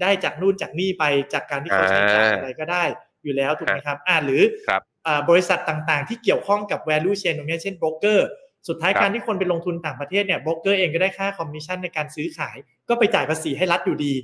[0.00, 2.84] ได้จากนู่นจากนี่ไปจากการที่เขาใช้จ่ายอะไรก็ได้
[3.24, 8.28] อยู่แล้วถูกไหมครับอ่าหรือครับอ่าบริษัทต่างๆ ที่เกี่ยวข้องกับ value chain ตรงเนี้ยเช่นโบรกเกอร์
[8.68, 12.56] สุดท้ายครับการที่คนไปลงทุนต่างประเทศเนี่ยโบรกเกอร์เองก็ได้ค่าคอมมิชชั่นในการซื้อขาย
[12.88, 14.14] ก็ไปจ่ายภาษีให้รัฐอยู่ดี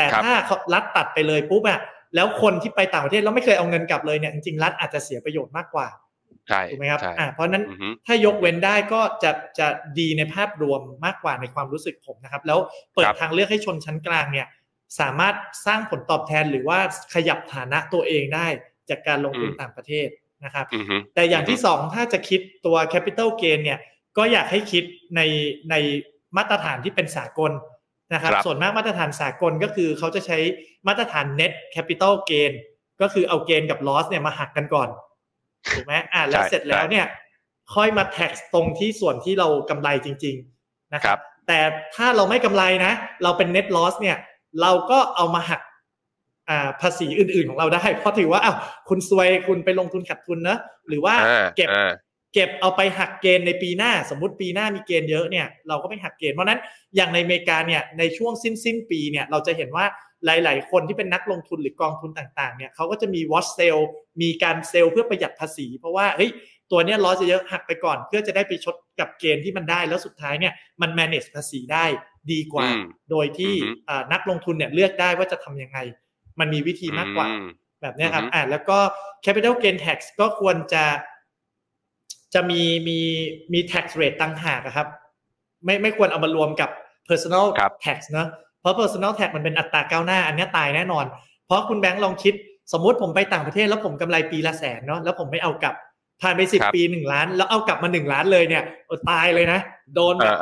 [0.00, 1.80] แต่ครับถ้าเขารัฐตัดไปเลยปุ๊บอะ
[2.14, 5.88] แล้วคนที่ไปต่างประเทศแล้วไม่เคยเอาเงินกลับเลยเนี่ยจริงๆรัฐอาจจะเสียประโยชน์มากกว่า
[6.48, 9.66] ใช่ถูกไหมครับใช่อ่าเพราะฉะนั้นอือฮึถ้ายกเว้นได้ก็จะจะ
[9.98, 12.58] ดีในภาพรวมมากกว่าในความรู้สึกผมนะครับ แล้ว
[12.94, 14.46] เปิดครับทางเลือกให้ชนชั้นกลางเนี่ย
[15.00, 15.34] สามารถ
[15.66, 16.78] สร้างผลตอบแทนหรือว่า
[17.14, 18.46] ขยับฐานะตัวเองได้
[18.90, 20.08] จากการลงทุนต่างประเทศ
[20.44, 23.78] นะครับอือฮึแต่อย่างที่สองถ้าจะคิดตัว capital gain เนี่ย
[24.16, 24.84] ก็อยากให้คิด
[25.16, 25.20] ใน
[25.70, 25.74] ใน
[26.36, 27.52] มาตรฐานที่เป็นสากล
[28.12, 30.38] นะครับครับ ส่วนมากมาตรฐานสากลก็คือเขาจะใช้
[30.88, 32.52] มาตรฐาน net capital gain
[33.00, 34.88] ก็คือเอาเกณฑ์กับ loss เนี่ยมาหักกันก่อน
[35.74, 37.06] ถูกไหมอ่าแล้วใช่เสร็จแล้วเนี่ย
[37.74, 41.60] ค่อยมา tax ตรงที่ส่วนที่เรากำไรจริง ๆนะคครัรับบแต่
[41.94, 42.92] ถ้าเราไม่กำไรนะ
[43.22, 44.16] เราเป็น net loss เนี่ย
[44.60, 45.60] เราก็เอามาหัก
[46.48, 48.56] อ่าภาษีอื่นๆของเราได้ เพราะถือว่าอ้าว
[48.88, 50.56] คุณซวยคุณไปลงทุนขาดทุนนะ
[50.88, 51.90] หรือว่าอ่าเก็บอ่า
[52.34, 56.60] เก็บเอาไปหักเกณฑ์ในปีหน้า สมมติปีหน้ามีเกณฑ์เยอะเนี่ยเราก็ไปหักเกณฑ์เพราะฉะนั้น
[56.96, 59.86] อย่างในอเมริกาเนี่ยในช่วงสิ้นสิ้นปีเนี่ยเราจะเห็นว่า
[60.26, 63.82] หลาย ๆ คนที่เป็นนักลงทุนหรือกองทุนต่างๆเนี่ยเขาก็จะมี watch sale
[64.22, 66.30] มีการเซลล์เพื่อประหยัดภาษี เพราะว่าเฮ้ย
[66.70, 71.84] ตัวเนี้ยล้อจะเยอะหักไปก่อน เพื่อจะได้ไปชดกับเกณฑ์ที่มันได้แล้วสุดท้ายเนี่ยมัน manage ภาษีได้
[72.32, 75.78] ดีกว่าอืมโดยที่อือฮึอ่านักลงทุนเนี่ยเลือกได้ว่าจะทำยังไง
[76.40, 77.46] มันมีวิธีมากกว่าอืม
[77.82, 78.78] แบบเนี้ยครับอือฮึอ่าแล้วก็
[79.24, 80.84] capital gain tax ก็ควรจะ
[82.34, 82.98] จะมีมี
[83.52, 84.88] มี tax rate ต่างหากครับ
[85.64, 86.70] ไม่ไม่ควรเอามารวมกับ
[87.08, 87.46] personal
[87.84, 88.28] tax เนอะ
[88.60, 91.04] เพราะ personal tax มันเป็นอัตราก้าวหน้า อันนี้ตายแน่นอน
[91.46, 92.34] เพราะคุณแบงค์ลองคิด
[92.72, 95.74] สมมุติผมไปต่างประเทศแล้วผมกำไรปีละแสนเนาะแล้วผมไม่เอากลับ
[96.20, 98.62] ผ่านไปสิบปีหนึ่งล้าน แล้วเอากลับมาหนึ่งล้านเลยเนี่ย
[99.10, 99.60] ตายเลยนะ
[99.94, 100.36] โดนแบบ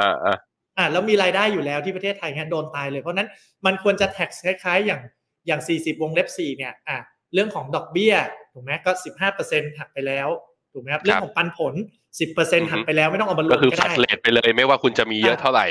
[0.79, 3.29] อ่าแล้วมีรายได้อยู่แล้วที่ประเทศไทยเนี่ยโดนตายเลย เพราะนั้น
[3.67, 5.01] มันควรจะ tax คล้ายๆ อย่าง
[5.47, 6.97] อย่าง 40 วงเล็บ4เนี่ยอ่า
[7.35, 8.15] เรื่องของดอกเบี้ย
[8.53, 8.91] ถูกไหมก็
[9.35, 10.29] 15%หักไปแล้ว
[10.73, 11.75] ถูกไหมครับเรื่องของปันผล
[12.23, 15.67] 10%หักไปแล้วไม่ต้องเอามารวมก็ได้ก็คือ flat rateไปเลย ไม่ว่าคุณจะมีเยอะเท่าไหร่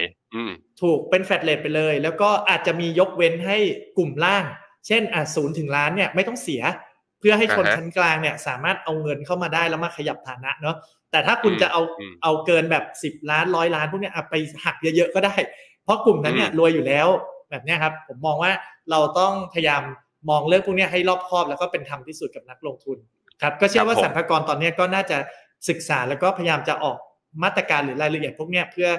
[0.82, 3.58] ถูกเป็น flat rate ไปเลย แล้วก็อาจจะมียกเว้นให้
[3.98, 4.44] กลุ่มล่าง
[4.88, 6.62] เช่นอ่าศูนย์ถึงล้านเนี่ยไม่ต้องเสีย
[7.20, 10.76] เพื่อให้คนชั้นกลางเนี่ย สามารถเอาเงินเข้ามาได้แล้วมาขยับฐานะเนาะ
[11.12, 11.82] แต่ถ้าคุณจะเอา
[12.24, 14.36] เอาเกินแบบสิบล้านร้อยล้านพวกนี้ไป
[14.66, 15.36] หักเยอะๆก็ได้
[15.84, 17.08] เพราะกลุ่มนั้นเนี่ยรวยอยู่แล้ว
[17.50, 18.52] แบบนี้ครับ ผมมองว่า
[18.92, 19.82] เราต้องพยายาม
[20.30, 22.98] มองเรื่องพวกนี้ให้รอบคอบแล้วก็เป็นธรรมที่สุดกับนักลงทุน
[23.42, 25.18] ครับก็เชื่อว่าสรรพากรตอนนี้ก็น่าจะ
[25.70, 26.98] ศึกษาแล้วก็พยายามจะออก
[27.44, 28.90] มาตรการหรือรายละเอียดพวกนี้เพื่อ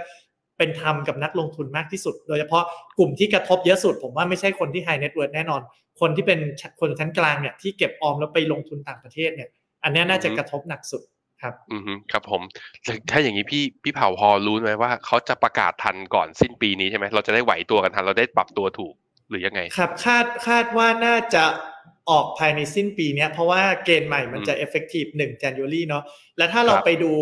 [0.58, 2.64] เป็นธรรมกับนักลงทุนมากที่สุด โดยเฉพาะ
[2.98, 5.60] กลุ่มที่กระทบเยอะสุด ผมว่าไม่ใช่คนที่ high net worth แน่นอน
[6.00, 6.40] คนที่เป็น
[6.80, 9.48] คนชั้นกลางเนี่ยที่เก็บออมแล้วไปลงทุนต่างประเทศเนี่ย
[9.84, 11.02] อันนี้น่าจะกระทบหนักสุด
[11.42, 11.82] ครับ อืม
[12.12, 12.42] ครับผม
[13.10, 18.94] ถ้าอย่างนี้พี่พี่เผาพอรู้ไหมว่าเขาจะประกาศทันก่อนสิ้นปีนี้ใช่ไหมเราจะได้ไหวตัวกันทันเราได้ปรับตัวถูก
[19.28, 21.44] หรือยังไง ครับ คาดคาดว่าน่าจะ
[22.10, 26.02] ออกภายในสิ้นปีนี้เพราะว่าเกณฑ์ใหม่มันจะ effective 1 January เนาะ
[26.38, 27.12] และถ้าเราไปดู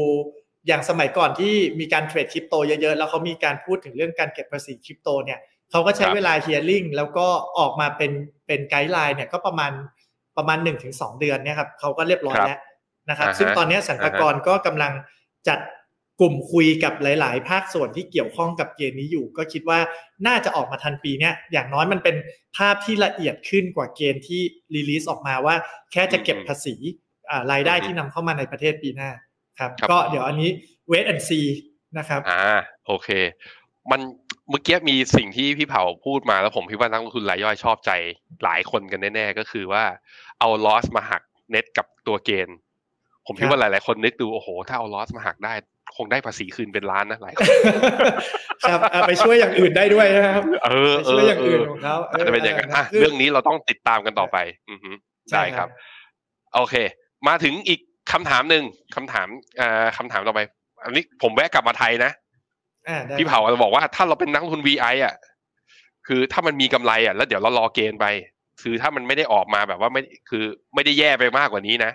[0.67, 5.39] อย่างสมัยก่อนที่มีการเทรดคริปโตเยอะๆ แล้วเขามีการพูดถึงเรื่องการเก็บภาษีคริปโตเนี่ย
[5.71, 7.27] เขาก็ใช้เวลา hearing แล้วก็
[7.59, 8.13] ออกมาเป็น
[8.47, 9.73] เป็นไกด์ไลน์เนี่ยก็ประมาณ
[10.37, 10.59] ประมาณ
[10.89, 12.59] 1-2 เดือนเนี่ยครับเขาก็เรียบร้อยแล้ว
[13.11, 14.93] นะครับ ซึ่งตอนนี้สรรพากรก็กำลัง
[15.49, 15.59] จัด
[16.21, 19.79] กลุ่มคุยกับหลาย ๆ ภาคส่วนที่เกี่ยวข้องกับเกณฑ์นี้อยู่ ก็คิดว่า
[20.27, 22.17] น่าจะออกมาทันปีเนี้ยอย่างน้อยมันเป็น
[22.57, 24.41] ภาพที่ละเอียดขึ้นกว่าเกณฑ์ที่
[24.75, 25.55] รีลิสออกมาว่า
[25.93, 26.75] แค่จะเก็บภาษี
[27.53, 29.11] รายได้ที่นำเข้ามาในประเทศปีหน้า
[29.59, 30.51] ครับ ก็เดี๋ยวอันนี้
[30.89, 31.41] เวทแอนซี
[31.99, 32.45] นะครับอ่า
[32.87, 33.09] โอเค
[33.91, 34.01] มัน
[34.51, 37.91] เมื่อกี้มีสิ่งที่พี่เผาพูดมาแล้วผมคิดว่านักลงทุนรายย่อยชอบใจ
[38.45, 39.85] หลายคนกันแน่ๆก็คือว่า
[40.41, 42.57] เอาลอสมาหักเน็ตกับตัวเกณฑ์
[43.27, 45.55] ผมคิดว่าหลายๆคนนึกดูโอ้โหถ้าเอาลอสมาหักได้
[45.97, 47.55] คงได้ภาษีคืนเป็นล้านนะหลายคน
[48.69, 54.37] ครับไปช่วยอย่างอื่นได้ด้วยนะครับ เออช่วยอย่างอื่นของเขาจะเป็นอย่างนั้นเรื่องนี้เราต้องติดตามกันต่อไป
[54.71, 54.79] อือ
[55.33, 55.69] ได้ครับ
[56.55, 56.75] โอเค
[57.29, 57.81] มาถึงอีก
[58.13, 58.65] คำถามหนึ่ง
[58.97, 59.29] คำถาม
[59.61, 60.41] อ่าคำถามต่อไป
[60.85, 62.11] อันนี้ผมแวะกลับมาไทยนะ
[63.19, 65.15] พี่เผาจะบอกว่าถ้าเราเป็นนักทุน VI อะ
[66.07, 68.07] คือถ้ามันมีกำไรอะแล้วเดี๋ยวเรารอเกณฑ์ไป
[68.63, 71.93] คือถ้ามันไม่ได้ออกมาแบบว่าไม่คือไม่ได้แย่ไปมากกว่านี้นะ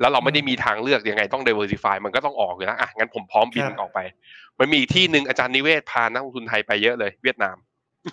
[0.00, 3.98] แล้วเราไม่ได้มีทางเลือกยังไงต้อง diversify มันก็ต้องออกอยู่นะอะงั้นผมพร้อมบินออกไป
[4.58, 7.56] มันมีที่หนึ่งอาจารย์นิเวศพานักลงทุนไทยไปเยอะเลย เวียดนาม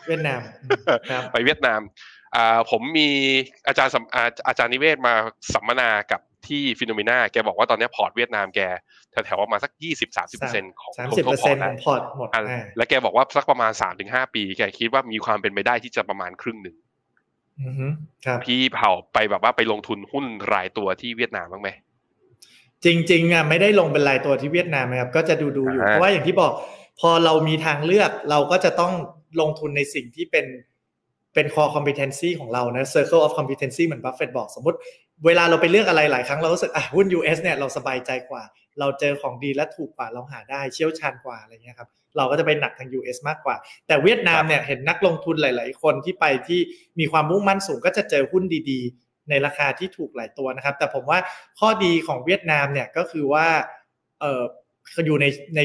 [0.08, 0.42] เวียดนาม
[1.32, 1.82] ไปเวียดนาม
[2.36, 3.10] อ่าผมมี
[3.68, 3.92] อาจารย์
[4.48, 5.14] อาจารย์นิเวศน์มา
[5.54, 8.60] สัมมนากับที่ FINNOMENA แกบอกว่าตอนนี้พอร์ตเวียดนามแก
[9.12, 12.30] แถวๆประมาณสักยี่สิบสามสิบเปอร์เซ็นต์ของทั้งพอร์ตพอร์ตหมด
[12.78, 16.76] แล้วแกบอกว่าสักประมาณสามถึงห้าปี แกคิดว่ามีความเป็นไปได้ที่จะประมาณครึ่งหนึ่ง
[18.46, 21.70] พี่เผาไปแบบว่าไปลงทุนหุ้นรายตัวที่เวียดนามบ้างไหม
[22.86, 26.52] จริงๆอะไม่ได้ลงเป็นรายตัวที่เวียดนามนะครับ ก็จะดูดูอยู่เพราะว่าอย่างที่บอก
[27.00, 28.94] พอเรามีทางเลือกเราก็จะต้อง
[29.42, 30.46] ลงทุนในสิ่งที่เป็น
[31.34, 34.78] เป็น core competency ของเรานะ circle of competency เหมือนบัฟเฟตบอกสมมติ
[35.26, 38.44] เวลาเราไปเลือกอะไรหลายครั้งเรารู้สึกอะหุ้น US เนี่ยเราสบายใจกว่า
[38.80, 43.56] เราเจอของดีและถูกกว่าเราหาได้เชี่ยวชาญกว่าอะไรเงี้ยครับเราก็จะไปหนักทาง US มากกว่า
[43.88, 46.60] แต่เวียดนามเนี่ยเห็นนักลงทุนหลาย ๆ คนที่ไปที่
[47.00, 51.20] มีความมุ่งมั่นสูงก็จะเจอหุ้นดีๆ ในราคาที่ถูกหลายตัวนะครับ แต่ผมว่า
[51.60, 53.48] ข้อดีของเวียดนามเนี่ยก็คือว่า
[54.22, 54.42] เออ
[55.06, 55.60] อยู่ในใน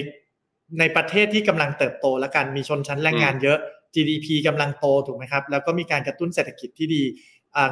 [0.78, 3.58] ในประเทศที่กำลังเติบโตและกันมีชนชั้นแรงงานเยอะ
[3.94, 7.02] GDP กำลังโตถูกไหมครับ แล้วก็มีการกระตุ้นเศรษฐกิจที่ดี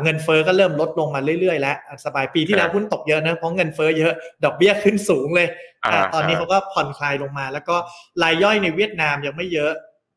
[0.02, 4.12] เงินเฟอ้อก็เริ่มลดลงมาเรื่อยๆ แล้วสบายปีที่แล้วหุ้นตกเยอะนะเพราะเงินเฟอ้อเยอะ
[4.44, 5.48] ดอกเบี้ยขึ้นสูงเลย
[5.90, 7.76] แต่ตอนนี้เขาก็ผ่อนคลายลงมา แล้วก็
[8.22, 9.72] รายย่อยในเวียดนามยังไม่เยอะ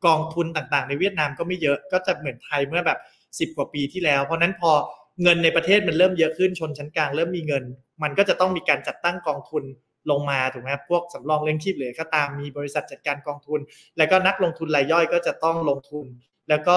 [0.06, 2.98] กองทุนต่างๆ ในเวียดนามก็ไม่เยอะก็จะเหมือนไทยเมื่อแบบ
[3.52, 4.72] 10 กว่าปีที่แล้ว เพราะนั้นพอ
[5.22, 7.64] เงินในประเทศมันเริ่มเยอะขึ้นชนชั้นกลางเริ่มมีเงิน
[8.02, 9.64] มันก็จะต้องมีการจัดตั้งกองทุน
[10.10, 13.60] ลงมาถูกไหมพวกสำรองเลี้ยงชีพเหลือก็ตามมีบริษัทจัดการกองทุน
[13.98, 16.06] แล้วก็นักลงทุนรายย่อยก็จะต้องลงทุน
[16.48, 16.76] แล้วก็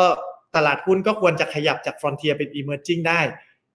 [0.56, 3.20] ตลาดหุ้นก็ควรจะขยับจากฟรอนเทียเป็นอีเมอร์จิงได้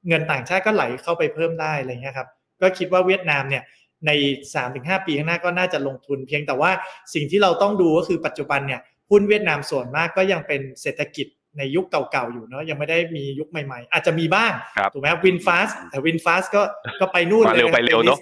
[0.09, 2.29] เงินต่างชาติก็ไหลเข้าไปเพิ่มได้อะไรเงี้ยครับ
[2.63, 3.63] ก็คิดว่าเวียดนามเนี่ย
[4.07, 4.11] ใน
[4.59, 6.71] 3-5 ปีข้างหน้าก็น่าจะลงทุน เพียงแต่ว่า
[7.15, 11.27] สิ่งที่เราต้องดูก็คือปัจจุบันเนี่ยหุ้นเวียดนามส่วนมากก็ยังเป็นเศรษฐกิจ
[11.59, 14.53] ในยุคเก่าๆอยู่เนาะยังไม่ได้มียุคใหม่ๆ อาจจะมีบ้าง
[14.93, 16.63] ถูกไหมวินฟาสแต่วินฟาสก็
[17.01, 18.19] ก็ไปนู่นเลยมาเร็วไปเร็วเนาะ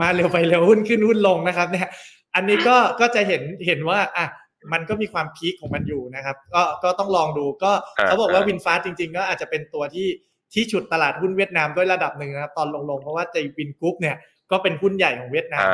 [0.00, 1.88] มาเร็วไปเร็วหุ้นขึ้นหุ้นลงนะครับเนี่ย
[2.34, 4.26] อันนี้ก็ก็จะเห็นเห็นว่าอะ
[4.72, 7.72] มันก็มีความพีคของมันอยู่นะครับ ก็ก็ต้องลองดูก็
[8.04, 10.08] เขาบอกว่าวินฟาสจริง ๆ ก็อาจจะเป็นตัวที่
[10.52, 14.16] ที่ฉุดตลาดหุ้นเวียดนามด้วยระดับหนึ่งนะครับตอนลงๆเพราะว่าใจวินกรุ๊ปเนี่ย
[14.50, 15.66] ก็เป็นหุ้นใหญ่ของเวียดนาม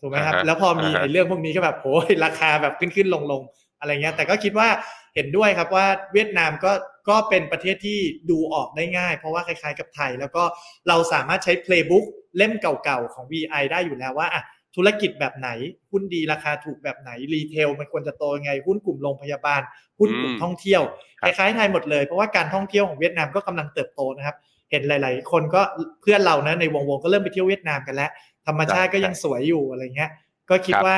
[0.00, 3.42] ถูกไหมครับอ่าฮะแล้วพอมีอ่าฮะไอ้เรื่องพวกนี้ก็แบบโอ้ยราคาแบบขึ้นขึ้นลงลง
[3.80, 4.68] อะไรเงี้ยแต่ก็คิดว่า
[5.14, 6.72] เห็นด้วยครับว่าเวียดนามก็
[7.08, 7.98] ก็เป็นประเทศที่
[8.30, 10.42] ดูออกได้ง่าย เพราะว่าคล้ายๆกับไทย แล้วก็
[10.88, 12.04] เราสามารถใช้ playbook
[12.36, 14.42] เล่มเก่าๆของ VI ได้อยู่แล้วว่าอะ
[14.76, 15.48] ธุรกิจแบบไหน
[15.90, 19.60] หุ้นดีราคาถูกแบบไหนรีเทลมันควรจะโตยังไง หุ้นกลุ่มโรงพยาบาล
[19.98, 20.82] หุ้นกลุ่มอืมท่องเที่ยว
[21.20, 24.36] คครับล้ายๆไทยหมดเลยเพราะว่าการท่องเที่ยวของเวียดนามก็กำลังเติบโตนะครับ
[24.70, 25.60] เห็นหลาย ๆ คนก็
[26.02, 28.10] เพื่อนเรานะในวงวงๆก็เริ่มไปเที่ยวเวียดนามกันแล้ว
[28.46, 30.10] ธรรมชาติก็ยังสวยอยู่อะไรเงี้ย
[30.50, 30.96] ก็คิดครับว่า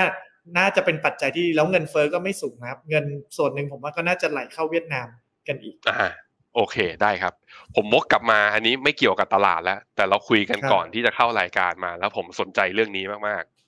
[0.59, 3.05] น่าจะเป็นปัจจัยที่ดีแล้วเงินเฟ้อก็ไม่สูงนะครับ เงิน
[3.37, 5.07] ส่วนหนึ่งผมว่าก็น่าจะไหลเข้าเวียดนาม
[5.49, 6.09] กันอีกอ่า
[6.55, 7.35] โอเคได้ครับ
[7.75, 13.60] ผมมกกลับมาอันนี้ไม่เกี่ยวกับตลาดแล้ว แต่เราคุยกันครับก่อนที่จะเข้ารายการมา แล้วผมสนใจเรื่องนี้มากๆ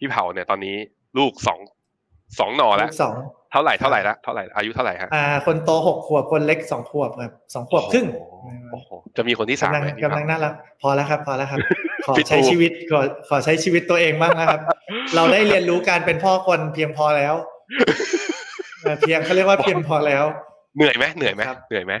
[0.00, 0.76] พี่เผาเนี่ยตอนนี้
[1.18, 1.58] ลูกสอง
[2.38, 3.14] สองหน่อแล้วลูกสอง
[3.52, 8.06] เท่าไหร่เท่าไหร่ละเท่าไหร่อายุเท่าไหร่ฮะอ่า คนโตหกขวบคนเล็กสองขวบครับสองขวบครึ่ง
[8.72, 11.58] โอ้โหจะมีคนที่สามกำลังไหมพี่กำลัเผางน่ารักพอแล้วครับ พอแล้วครับ
[12.06, 14.60] ขอพี่ใช้ตูชีวิตขอขอใช้ชีวิตตัวเองบ้างนะครับ
[15.16, 17.34] เราได้เรียนรู้การเป็นพ่อคนเพียงพอแล้ว
[18.82, 20.24] เอ่อเพียงเขาเรียกว่าเพียงพอแล้ว
[20.76, 21.92] เหนื่อยไหมเหนื่อยไหมครับเหนื่อยไหม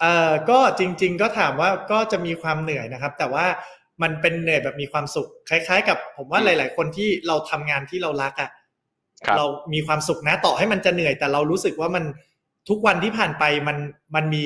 [0.00, 3.46] เอ่อก็จริง ๆ ก็ถามว่าก็จะมีความเหนื่อยนะครับ แต่ว่า
[4.02, 8.50] มันเป็นเหนื่อยแบบมีความสุข คล้าย ๆ กับผมว่าหลาย ๆ คนที่เราทำงานที่เรารักอะ่ะ
[9.26, 12.04] ครับเรามีความสุขนะต่อให้มันจะเหนื่อย แต่เรารู้สึกว่ามัน
[12.68, 13.76] ทุกวันที่ผ่านไปมัน
[14.14, 14.44] มันมี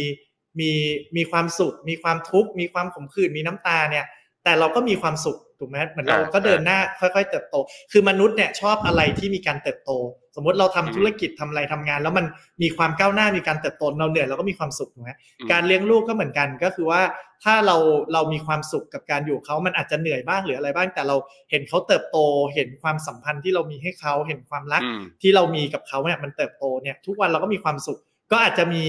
[0.61, 0.71] มี
[1.17, 4.07] มีความสุข มีความทุกข์มีความขมขื่นมีน้ำตาเนี่ย
[4.45, 7.57] แต่เราก็มีความสุขถูกไหมเหมือนเราอ่าก็เดินหน้าค่อย ๆ เติบโต
[7.93, 9.91] คือมนุษย์เนี่ยชอบอะไรที่มีการเติบโต
[10.28, 12.27] ส มมติเราทำอืมธุรกิจทำอะไรทำงาน แล้วมัน
[12.63, 15.11] มีความก้าวหน้ามีการเติบโตเราเหนื่อยเราก็มีความสุขถูกไหม
[15.41, 17.01] อืมการเลี้ยงลูกก็เหมือนกันก็คือว่า
[17.45, 17.77] ถ้าเรา
[18.13, 21.17] เรามีความสุขกับการอยู่กับเขามันอาจจะเหนื่อยบ้างหรืออะไรบ้าง แต่เรา
[21.51, 22.19] เห็นเขาเติบโต
[22.55, 27.99] เห็นความสัมพันธ์ที่เรามีให้เขาเห็นความรักอืมที่เรามีกับเขาเนี่ยมันเติบโตเนี่ยทุกวันเราก็มีความสุข
[28.33, 28.85] ก็อาจจะมี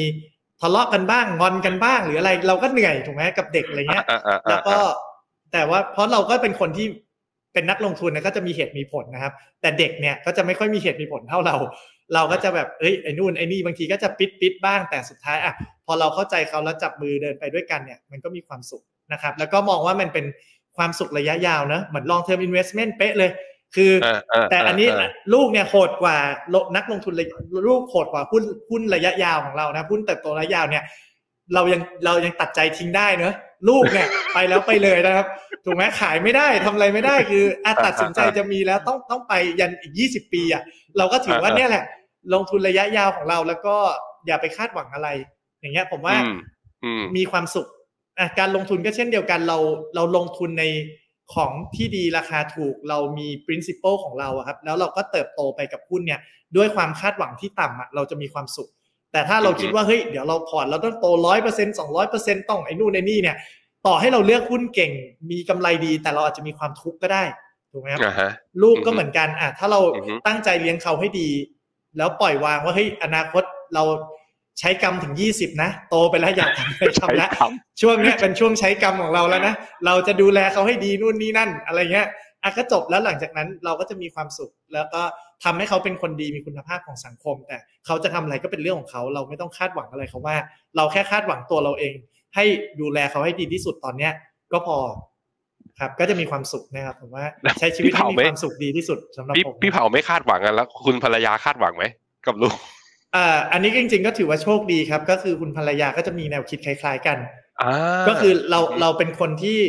[0.62, 4.78] ทะเลาะกันบ้างงอนกันบ้างหรืออะไร เราก็เหนื่อยถูกไหมกับเด็กอะไรเงี้ยอ่าอ่าอ่าแล้วก็
[5.54, 6.88] แต่ว่าเพราะเราก็เป็นคนที่
[7.54, 11.56] เป็นนักลงทุนนะก็จะมีเหตุมีผลนะครับ แต่เด็กเนี่ยก็จะไม่ค่อยมีเหตุมีผลเท่าเรา
[12.14, 15.54] เราก็จะแบบเอ้ยไอ้นู่นไอ้นี่บางทีก็จะปิดปิดบ้างแต่สุดท้ายอะ
[15.86, 18.84] พอเราเข้าใจเขาแล้วจับมือเดินไปด้วยกันเนี่ยมันก็มีความสุข
[19.14, 20.26] นะครับ แล้วก็มองว่ามันเป็น
[20.78, 23.32] ความสุขระยะยาวนะเหมือน long term investment เป๊ะเลย
[23.76, 26.16] คืออ่าอ่าแต่อันนี้าลูกเนี่ยโหดกว่า
[26.76, 27.38] นักลงทุนระยะ
[27.68, 30.84] ลูกโหดกว่าหุ้นหุ้นระยะยาวของเรานะหุ้นเติบโตระยะยาวเนี่ย
[31.54, 33.34] เรายังเรายังตัดใจทิ้งได้เนอะ
[33.68, 35.28] ลูกเนี่ยไปแล้วไปเลยนะครับ
[35.66, 40.64] ถูกไหมขายไม่ได้ทำอะไรไม่ได้คืออะตัดสินใจจะมีแล้วต้องต้องไปยันอีกยี่สิบปีอะ
[40.98, 41.84] เราก็ถือว่าเนี่ยแหละ
[42.34, 43.76] ลงทุนระยะยาวของเราแล้วก็
[44.28, 45.10] อย่าไปคาดหวังอะไร
[45.62, 46.38] อย่างเงี้ย ผมว่าอืม
[46.84, 47.68] อืมมีความสุข
[48.20, 49.58] อะการลงทุนก็เช่นเดียวกันเรา
[49.96, 50.66] เราลงทุนใน
[51.34, 56.20] ของที่ดีราคาถูกเรามี principle ของเราอะครับ แล้วเราก็เติบโตไปกับหุ้นเนี่ย
[56.58, 58.70] ด้วยความคาดหวังที่ต่ำอะเราจะมีความสุข
[59.12, 63.38] แต่ถ้าเราอือฮึคิดว่าเฮ้ยเดี๋ยวเราพอร์ตเราต้องโตร้อยเปอร์เซ็นสองร้อยเปอร์เซ็นต้องไอ้นู่นไอ้นี่เนี่ย
[63.86, 64.92] ต่อให้เราเลือกหุ้นเก่ง
[65.32, 67.24] มีกำไรดี แต่เราอาจจะมีความทุกข์ก็ได้
[67.72, 68.30] ถูกไหมครับอ่าฮะ
[68.62, 71.30] ลูกก็อือฮึเหมือนกันอะถ้าเราอือฮึตั้งใจเลี้ยงเขาให้ดี
[71.98, 73.44] แล้วปล่อยวางว่าเฮ้ยอนาคต
[73.76, 73.84] เรา
[74.60, 79.54] ใช้กรรมถึงยี่สิบนะโตไปแล้วอยากทำอะไรทำแล้วใช้คช่วงเนี้ยเป็นช่วงใช้กรรมของเราแล้วนะ
[79.86, 82.08] เราจะดูแลเขาให้ดีนู่นนี่นั่น อะไรเงี้ย
[82.44, 85.02] อะก็จบแล้วหลังจากนั้นเราก็จะมีความสุขแล้วก็
[85.44, 90.36] ทำให้เขาเป็นคนดีมีคุณภาพของสังคม แต่เขาจะทำอะไรก็เป็นเรื่องของเขาเราไม่ต้องคาดหวังอะไรเขาว่า
[90.76, 91.94] เราแค่คาดหวังตัวเราเอง
[92.36, 92.46] ให้
[92.82, 94.12] ดูแลเขาให้ดีที่สุดตอนเนี้ย
[94.52, 94.78] ก็พอ
[95.80, 97.26] ครับ ก็จะมีความสุขนะครับผมว่า
[97.60, 101.84] ใช้ชีวิตให้มีความสุขดีที่สุดสำหรับพี่ผมพี่เผาไม่คาดหวังกันแล้ว คุณภรรยาคาดหวังไหม
[102.28, 102.56] กับลูก
[103.16, 107.18] อ่าอันนี้จริง ๆ ก็ถือว่าโชคดีครับ ก็คือคุณภรรยาก็จะมีแนวคิดคล้าย ๆ กัน
[107.62, 107.74] อ่า
[108.08, 109.60] ก็คือเราอืมเราเป็นคนที่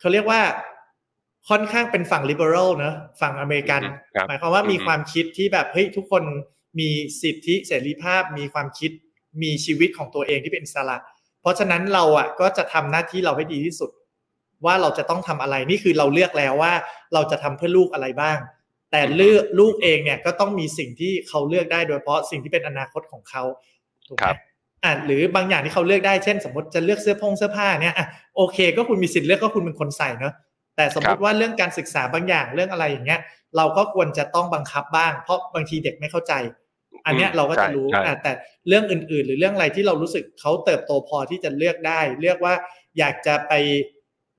[0.00, 0.40] เขาเรียกว่า
[1.48, 3.82] ค่อนข้างเป็นฝั่ง liberal เนอะฝั่งอเมริกัน
[4.14, 6.22] ครับหมายความว่ามีความคิดที่แบบเฮ้ยทุกคน
[6.80, 6.90] มี
[7.22, 8.90] สิทธิเสรีภาพ มีความคิด
[9.42, 10.96] มีชีวิตของตัวเองที่เป็นอิสระ
[11.40, 13.90] เพราะฉะนั้นเราอะก็จะทำหน้าที่เราให้ดีที่สุด
[14.64, 16.72] ว่าเราจะต้องทำอะไรนี่คือเราเลือกแล้วว่า
[17.14, 18.38] เราจะทำเพื่อลูกอะไรบ้าง
[18.90, 23.42] แต่เลือกลูกเองเนี่ยก็ต้องมีสิ่งที่เขาเลือกได้โดยเฉพาะสิ่งที่เป็นอนาคตของเขา
[24.08, 24.38] ถูกไหครัมบ
[24.84, 30.34] อะหรือบางอย่างที่เขาเลือกได้เช่น สมมติจะเลือกเสื้อผงเสื้อผ้าเนี่ยอะโอเค ก็คุณมีสิทธิ์เลือกก็คุณเป็นคนใส่เนอะ
[30.76, 33.20] แต่สมมติว่าเรื่องการศึกษาบางอย่างเรื่องอะไรอย่างเงี้ย
[33.56, 36.32] เราก็ควรจะต้องบังคับบ้าง เพราะบางทีเด็กไม่เข้าใจ
[37.06, 38.32] อันเนี้ยเราก็จะรู้ใช่ใช่อะแต่
[38.68, 42.54] เรื่องอื่น ๆ หรือเรื่องอะไรที่เรารู้สึกเขาเติบโตพอที่จะเลือกได้ เลือกว่า
[42.98, 43.52] อยากจะไป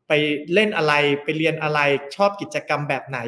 [0.08, 0.12] ไป
[0.54, 1.80] เล่นอะไรไปเรียนอะไร
[2.16, 3.20] ชอบกิจกรรมแบบไหน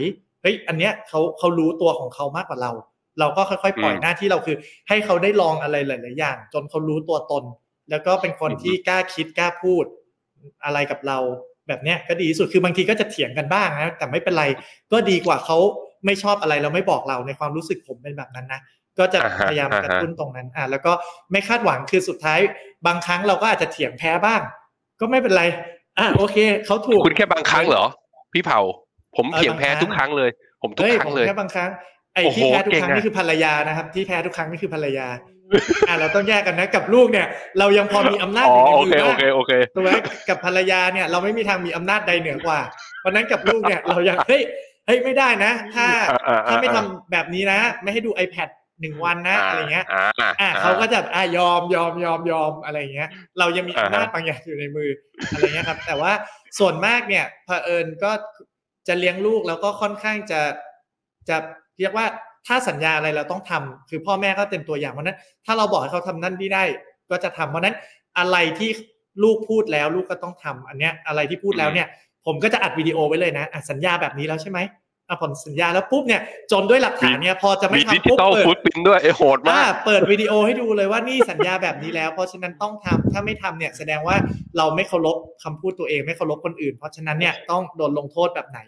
[0.41, 2.71] เฮ้ยอันเนี้ยเขาเขารู้ตัวของเขามากกว่าเรา
[3.19, 7.43] เราก็ค่อยๆ ปล่อยอืมหน้าที่เราคือ ให้เขาได้ลองอะไรหลาย ๆ อย่าง จนเขารู้ตัวตน
[7.89, 9.85] แล้วก็เป็นคนอืมที่กล้าคิดกล้าพูด
[10.65, 11.17] อะไรกับเรา
[11.67, 14.45] แบบเนี้ยก็ดีที่สุดคือบางทีก็จะเถียงกันบ้างนะแต่ไม่เป็นไร
[14.91, 15.57] ก็ดีกว่าเขา
[16.05, 18.61] ไม่ชอบอะไรแล้วไม่บอกเราในความรู้สึกผมเป็นแบบนั้นนะ
[18.99, 20.91] ก็จะอ่าฮะพยายามอ่าฮะกระตุ้นตรงนั้นอะแล้วก็
[21.31, 22.39] ไม่คาดหวังคือสุดท้าย
[22.87, 24.41] บางครั้งเราก็อาจจะเถียงแพ้บ้าง
[24.99, 25.43] ก็ไม่เป็นไร
[25.99, 27.83] อะโอเคเขาถูกคุณแค่บางครั้งเหรอ
[28.33, 28.59] พี่เผา
[29.17, 30.29] ผมเถียงแพ้ทุกครั้งเลย
[30.61, 31.69] ผมทุกเฮ้ยครั้ผงมเลยแค่บางครั้ง
[32.13, 35.07] ไอ้โอ้โหที่แพ้ทุกเก่งครั้งอะนี่คือภรรยานะครับ ที่แพ้ทุกครั้งนี่คือภรรยา
[35.87, 37.27] อ่าเราต้องแยกกันนะ กับลูกเนี่ย
[37.59, 39.91] เรายังพอมีอำนาจอ๋ออยู่ในโอมืเคอโอบ้างเคโอเคถูกไหม
[40.29, 42.59] กับภรรยาเนี่ย เราไม่มีทางมีอำนาจใดเหนือกว่า
[42.99, 44.41] เพราะฉะนั้นกับลูกเนี่ยเรายังเฮ้ย
[44.87, 48.49] เฮ้ยไม่ได้นะ ถ้าอ่าอ่าถ้าไม่อ่าทำแบบนี้นะ ไม่ให้ดู iPad
[48.81, 54.89] หนึ่งวันนะอะไรเงี้ย อ่าอะเขาก็จะอะยอมยอมยอมยอมอะไรเงี้ย เรายังมีอ่าฮะอำนาจบางอย่างอยู่ในมือ
[55.31, 56.11] อะไรเงี้ยครับ แต่ว่า
[56.59, 58.11] ส่วนมากเนี่ยเผอิญก็
[58.87, 60.41] จะเลี้ยงลูกแล้วก็ค่อนข้างจะ
[61.29, 61.37] จะ
[61.79, 62.05] เรียกว่า
[62.47, 66.63] ถ้าสัญญาอะไรเราต้องทำคือพ่อแม่ก็เป็นตัวอย่างเพราะฉะนั้น ถ้าเราบอกให้เขาทำนั่นที่ได้
[67.11, 67.75] ก็จะทำเพราะฉะนั้น
[68.19, 68.69] อะไรที่
[69.23, 71.87] ลูกพูดแล้วลูกก็ต้องทำอันเนี้ยอะไรที่พูดแล้วเนี่ย
[72.25, 74.59] ผมก็จะอัดวิดีโอไว้เลยนะอะสัญญาแบบนี้แล้วใช่ไหม
[75.09, 76.21] อะผมสัญญาแล้วปุ๊บเนี่ย
[76.51, 84.15] จนด้วยหลักฐานเนี่ยพอจะไม่มีดิทำจิปุ๊บตอลเปิดฟุตปินด้วยไอ้โหดมาอ่ากเปิดวิดีโอให้ดูเลยว่านี่สัญญาแบบนี้แล้ว เพราะฉะนั้นต้องทำถ้าไม่ทำเนี่ยแสดงว่า
[84.57, 88.59] เราไม่เคารพคำพูดตัวเองไม่เคารพคนอื่น เพราะฉะนั้นเนี่ยต้องโดนลงโทษแบบไหน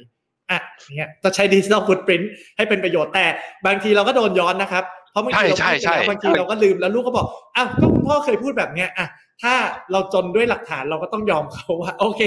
[0.52, 0.60] อะ
[0.98, 3.26] เนี่ยจะใช้ดิจิทัลฟุตปรินท์ให้เป็นประโยชน์แต่
[3.66, 9.08] บางทีเราก็โดนย้อนนะครับ เพราะบางทีเราใช่พูดไปใช่แล้วใช่บางทีเราก็ลืมแล้วลูกก็บอกอ้าวก็คุณพ่อเคยพูดแบบเนี้ยอะ
[9.44, 9.54] ถ้า
[9.92, 12.22] เราจนด้วยหลักฐานเราก็ต้องยอมเขาว่า โอเค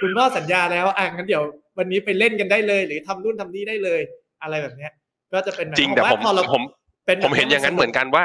[0.00, 1.42] คุณพ่อสัญญาแล้วอะงั้นเดี๋ยว
[1.78, 4.00] วันนี้ไปเล่นกันได้เลย หรือทำนู่นทำนี่ได้เลย
[4.42, 4.92] อะไรแบบเนี้ย
[5.32, 6.62] ก็จะเป็นแบบจริงแต่ผมว่าพอเราผม
[7.06, 8.24] เป็นผมเห็นอย่างนั้นเหมือนกันว่า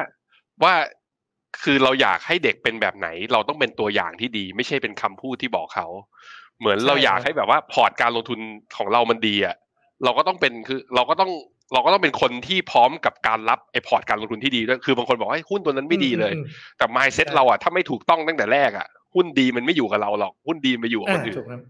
[0.63, 0.73] ว่า
[1.63, 5.87] คือเราอยากให้เด็กเป็นแบบไหน เราต้องเป็นตัวอย่างที่ดี ไม่ใช่เป็นคำพูดที่บอกเขา
[6.59, 8.39] เหมือนเราอยากให้แบบว่าพอร์ตการลงทุน
[8.77, 9.55] ของเรามันดีอะ
[10.03, 11.31] เราก็ต้องเป็นคือเราก็ต้อง
[11.73, 16.45] เราก็ต้องเป็นคนที่พร้อมกับการรับไอพอร์ตการลงทุนที่ดีด้วยคือบางคนบอกว่าหุ้นตัวนั้นไม่ดีเลยอืม
[16.77, 21.61] แต่ mindset ใช่เราอะถ้าไม่ถูกต้องตั้งแต่แรกอะหุ้นดีมันไม่อยู่กับเราหรอกหุ้นดีมันไปอยู่กับอ่าคนอื่นถูกครับ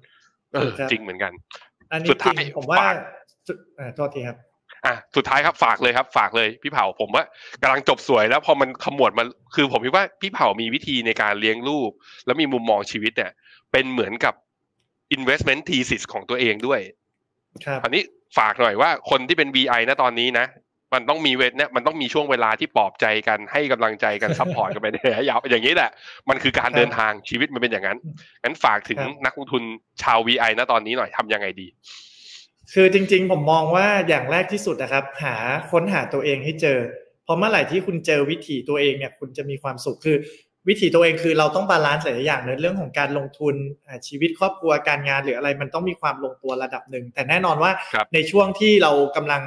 [0.54, 1.32] เออครับจริงเหมือนกัน
[1.92, 2.96] อันนี้จริงสุดท้ายผมว่าฝาก
[3.48, 4.38] สุดอ่าโทษทีครับ
[4.86, 7.24] อะสุดท้ายครับฝากเลยครับฝากเลยพี่เผาผมว่า
[7.62, 9.24] กำลังจบสวยแล้วพอมันขมวดมา
[9.56, 11.92] คือผมคิดว่าพี่เผามีวิธีในการเลี้ยงลูก
[12.26, 13.32] แล้วมีมุมมองชีวิตเนี่ย
[13.72, 14.34] เป็นเหมือนกับ
[15.16, 16.80] investment thesis ของตัวเองด้วย
[17.66, 18.02] ครับอันนี้
[18.38, 20.48] ฝากหน่อยว่าคนที่เป็น VI นะตอนนี้นะ
[20.94, 25.92] มันต้องมีเวทเนี่ยมันต้องมีช่วงเวลาที่ปลอบใจกันให้กำลังใจกัน support กันไปในระยะยาวอย่างนี้แหละ
[26.30, 27.98] มันคือการเดินทางชีวิตมันเป็นอย่างนั้น
[28.44, 29.64] งั้นฝากถึงนักลงทุน
[30.04, 31.68] ชาว VI นะตอนนี้หน่อยทำยังไงดี
[32.74, 35.36] คือจริง ๆ ผมมองว่าอย่างแรกที่สุดนะครับ หา
[35.72, 36.80] ค้นหาตัวเองให้เจอ
[37.24, 40.18] เพราะเมื่อไหร่ที่คุณเจอวิถีตัวเองเนี่ยคุณจะมีความสุขคือ
[40.68, 43.56] วิถีตัวเองคือเราต้องบาลานซ์หลายๆอย่างในเรื่องของการลงทุน
[43.88, 49.42] อ่าชีวิตครอบครัวการงานหรืออะไรมันต้องมีความลงตัวระดับหนึ่ง แต่แน่นอนว่าครับในช่วงที่เรากำลัง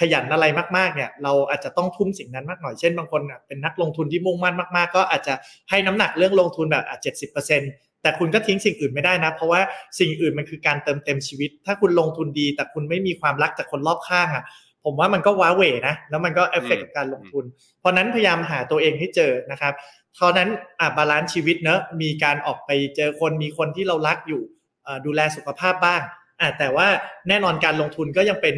[0.00, 0.46] ขยันอะไร
[0.76, 5.34] มากๆเนี่ยเราอาจจะต้องทุ่มสิ่งนั้นมากหน่อยเช่นบางคนอะเป็นนักลงทุนที่มุ่งมั่นมากๆ ก็อาจจะ
[5.70, 7.70] ให้น้ำหนักเรื่องลงทุนแบบอะเจ็ดสิบเปอร์เซ็นต์
[8.02, 9.60] แต่คุณก็ทิ้งสิ่งอื่นไม่ได้นะ เพราะว่า
[9.98, 14.44] สิ่งอื่นมันคือการเติมเต็มชีวิต ถ้าคุณลงทุนดี แต่คุณไม่มีความรักจากคนรอบข้างอะ
[14.84, 17.44] ผมว่ามันก็ว้าเหวนะแล้วมันก็เอฟเฟกอืมกับการลงทุน
[17.80, 19.72] เพราะนั้นพยายามหาตัวเองให้เจอนะครับ
[20.14, 20.48] เพราะนั้น
[20.80, 24.42] อะ balance ชีวิตเนอะมีการออกไปเจอคนมีคนที่เรารักอยู่
[24.84, 26.02] เอ่อดูแลสุขภาพบ้าง
[26.40, 26.86] อะแต่ว่า
[27.28, 28.56] แน่นอนการลงทุนก็ยังเป็น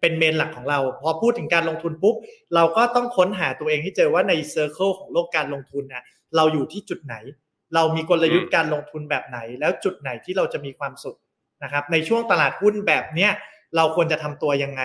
[0.00, 2.14] เป็น main หลักของเรา พอพูดถึงการลงทุนปุ๊บ
[2.54, 6.02] เราก็ต้องค้นหาตัวเองให้เจอว่าในเซอร์เคิลของโลกการลงทุนน่ะ
[6.36, 7.16] เราอยู่ที่จุดไหน
[7.74, 11.18] เรามีกลยุทธ์การลงทุนแบบไหน แล้วจุดไหนที่เราจะมีความสุข
[11.62, 13.30] นะครับในช่วงตลาดหุ้นแบบเนี้ย
[13.76, 14.82] เราควรจะทำตัวยังไง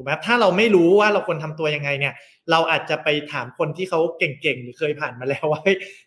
[0.00, 2.14] ถูกไหมถ้าเราไม่รู้ว่าเราควรทำตัวยังไงเนี่ย
[2.50, 5.62] เราอาจจะไปถามคนที่เขาเก่งๆ หรือเคยผ่านมาแล้วว่า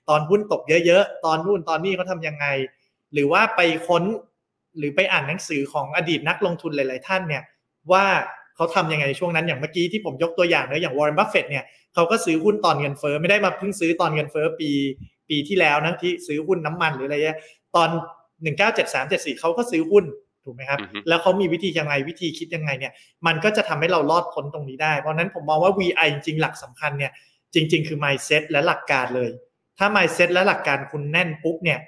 [0.09, 2.45] ตอนหุ้นตกเยอะๆ ตอนนู่นตอนนี้เขาทำยังไง
[3.13, 4.03] หรือว่าไปค้น
[4.77, 7.43] หรือไปอ่านหนังสือของอดีตนักลงทุนหลาย ๆ ท่านเนี่ย
[7.91, 8.05] ว่า
[8.55, 11.63] เขาทำยังไงช่วงนั้นอย่างเมื่อกี้ที่ผมยกตัวอย่างเนอะอย่างวอร์เรนบัฟเฟตเนี่ย
[11.93, 14.69] เขาก็ซื้อหุ้นตอนเงินเฟ้อไม่ได้มาเพิ่งซื้อตอนเงินเฟ้อปี
[15.29, 17.39] ปีที่แล้วนะที่ซื้อหุ้นน้ำมันหรืออะไรเงี้ย
[17.75, 17.89] ตอน
[18.49, 20.03] 1973 74เขาก็ซื้อหุ้น
[20.45, 22.93] ถูกไหมครับอือฮึแล้วเขามีวิธียังไงวิธีคิดยังไงเนี่ย
[23.27, 27.11] มันก็จะทำให้เรารอดพ้นตรงนี้ได้ เพราะฉะนั้นผมมองว่า VI จริงๆหลักสำคัญเนี่ย
[27.53, 29.29] จริง ๆ คือ mindset และหลักการเลย
[29.77, 31.79] ถ้า mindset และหลักการคุณแน่นปุ๊บเนี่ย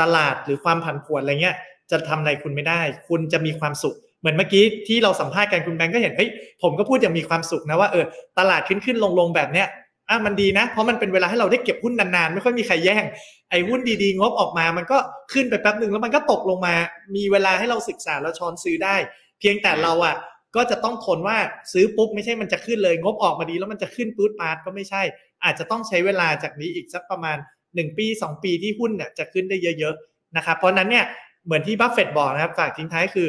[0.00, 1.56] ตลาดหรือความผันผวนอะไรเงี้ย
[1.90, 6.30] จะทำอะไรคุณไม่ได้ คุณจะมีความสุข เหมือนเมื่อกี้ที่เราสัมภาษณ์กันคุณแบงก์ก็เห็นเฮ้ย
[6.62, 8.04] ผมก็พูดอย่างมีความสุขนะว่าเออ
[8.38, 9.66] ตลาดขึ้นขึ้นลงลงแบบเนี้ย
[10.08, 13.04] อะมันดีนะ เพราะมันเป็นเวลาให้เราได้เก็บหุ้นนานๆ ไม่ค่อยมีใครแย่ง
[13.50, 14.98] ไอ้หุ้นดีๆ งบออกมา มันก็
[15.32, 16.74] ขึ้นไปแป๊บหนึ่งแล้วมันก็ตกลงมา
[17.16, 18.96] มีเวลาให้เราศึกษาแล้วช้อนซื้อได้
[19.40, 20.16] เพียงแต่เราอะ
[20.56, 21.36] ก็จะต้องทนว่า
[21.72, 25.02] ซื้อปุ๊บไม่ใช่มันจะขึ้นเลย งบออกมาดีแล้วมันจะขึ้นปื๊ดปาดก็ไม่ใช่
[25.44, 27.36] อาจจะต้องใช้เวลาจากนี้อีกสักประมาณ
[27.66, 31.04] 1 ปี 2 ปีที่หุ้นเนี่ยจะขึ้นได้เยอะๆนะครับเพราะนั้นเนี่ย
[31.44, 33.28] เหมือนที่บัฟเฟตบอกนะครับฝากทิ้งท้ายคือ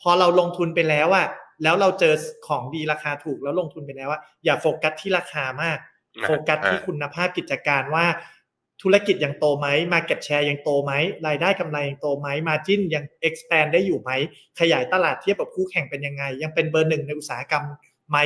[0.00, 1.26] พอเราลงทุนไปแล้วอะ
[1.62, 2.14] แล้วเราเจอ
[2.46, 5.78] ของดีราคาถูกแล้วลงทุนไปแล้วอะอย่าโฟกัสที่ราคามาก
[6.20, 8.06] โฟกัสที่อ่าคุณภาพกิจการว่า
[8.82, 10.92] ธุรกิจยังโตไหม Market Share ยังโตไหม
[11.26, 14.10] รายได้กำไรยังโตไหม Margin ยัง expand ได้อยู่ไหม
[14.60, 17.64] ขยายตลาดเทียบกับคู่แข่งเป็นยังไง ยังเป็นเบอร์หนึ่งในอุตสาหกรรม
[18.10, 18.18] ไหม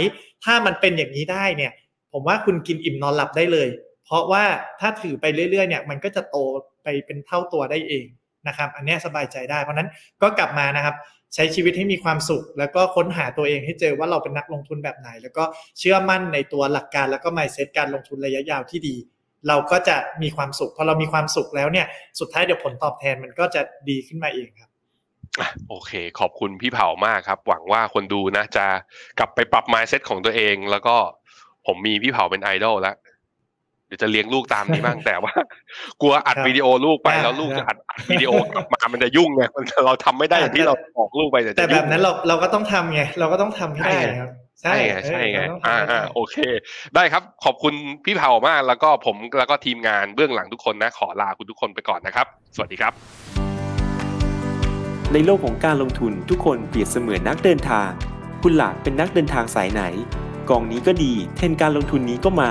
[0.44, 1.72] ถ้ามันเป็นอย่างนี้ได้เนี่ย
[2.12, 3.68] ผมว่าคุณกินอิ่มนอนหลับได้เลย
[4.04, 4.44] เพราะว่า
[4.80, 6.36] ถ้าถือไปเรื่อยๆเนี่ย มันก็จะโต
[6.82, 8.06] ไปเป็นเท่าตัวได้เอง
[8.48, 9.88] นะครับ อันเนี้ยสบายใจได้ เพราะฉะนั้น
[10.22, 10.94] ก็กลับมานะครับ
[11.34, 15.44] ใช้ชีวิตให้มีความสุข แล้วก็ค้นหาตัวเองให้เจอว่าเราเป็นนักลงทุนแบบไหน แล้วก็
[15.78, 18.96] เชื่อมั่นในตัวหลักการแล้วก็ mindset การลงทุนระยะยาวที่ดี
[19.48, 21.86] เราก็จะมีความสุขพอเรามีความสุขแล้วเนี่ย
[22.20, 24.70] สุดท้ายเดี๋ยวผลตอบแทนมันก็จะดีขึ้นมาเองครับ
[25.68, 28.66] โอเค ขอบคุณพี่เผามากครับ หวังว่าคนดูนะจะ
[29.18, 30.96] กลับไปปรับ mindset ของตัวเอง แล้วก็
[31.66, 32.96] ผมมีพี่เผาเป็นไอดอลแล้ว
[33.86, 35.32] เดี๋ยวจะเลี้ยงลูกตามนี้บ้างแต่ว่า
[36.00, 44.30] กลัวอัดครับวิดีโอลูกไปอ่าแล้วลูกจะอัดอัดวิดีโอกลับมามันจะยุ่งไงมันเราทำไม่ได้อย่างที่เราบอกลูกไปแต่แต่จะแบยุ่บงนั้นเราเราก็ต้องทำไงเราก็ต้องทำให้ได้ครับ
[44.62, 46.36] ใช่ไงใช่ไงเออเราต้องทำอ่าให้ได้อ่าโอเค
[46.94, 47.74] ได้ครับขอบคุณ
[48.04, 52.92] พี่เผามาก แล้วก็ผมแล้วก็ทีมงานเบื้องหลังทุกคนนะ ขอลาคุณทุกคนไปก่อนนะครับ สวัสดีครับ
[55.12, 57.88] ในโลกของการลงทุนทุกคนเปรียบเสมือนนักเดินทาง
[58.42, 59.82] คุณล่ะเป็นนักเดินทางสายไหน
[60.50, 62.50] กองนี้ก็ดี เทรนด์การลงทุนนี้ก็มา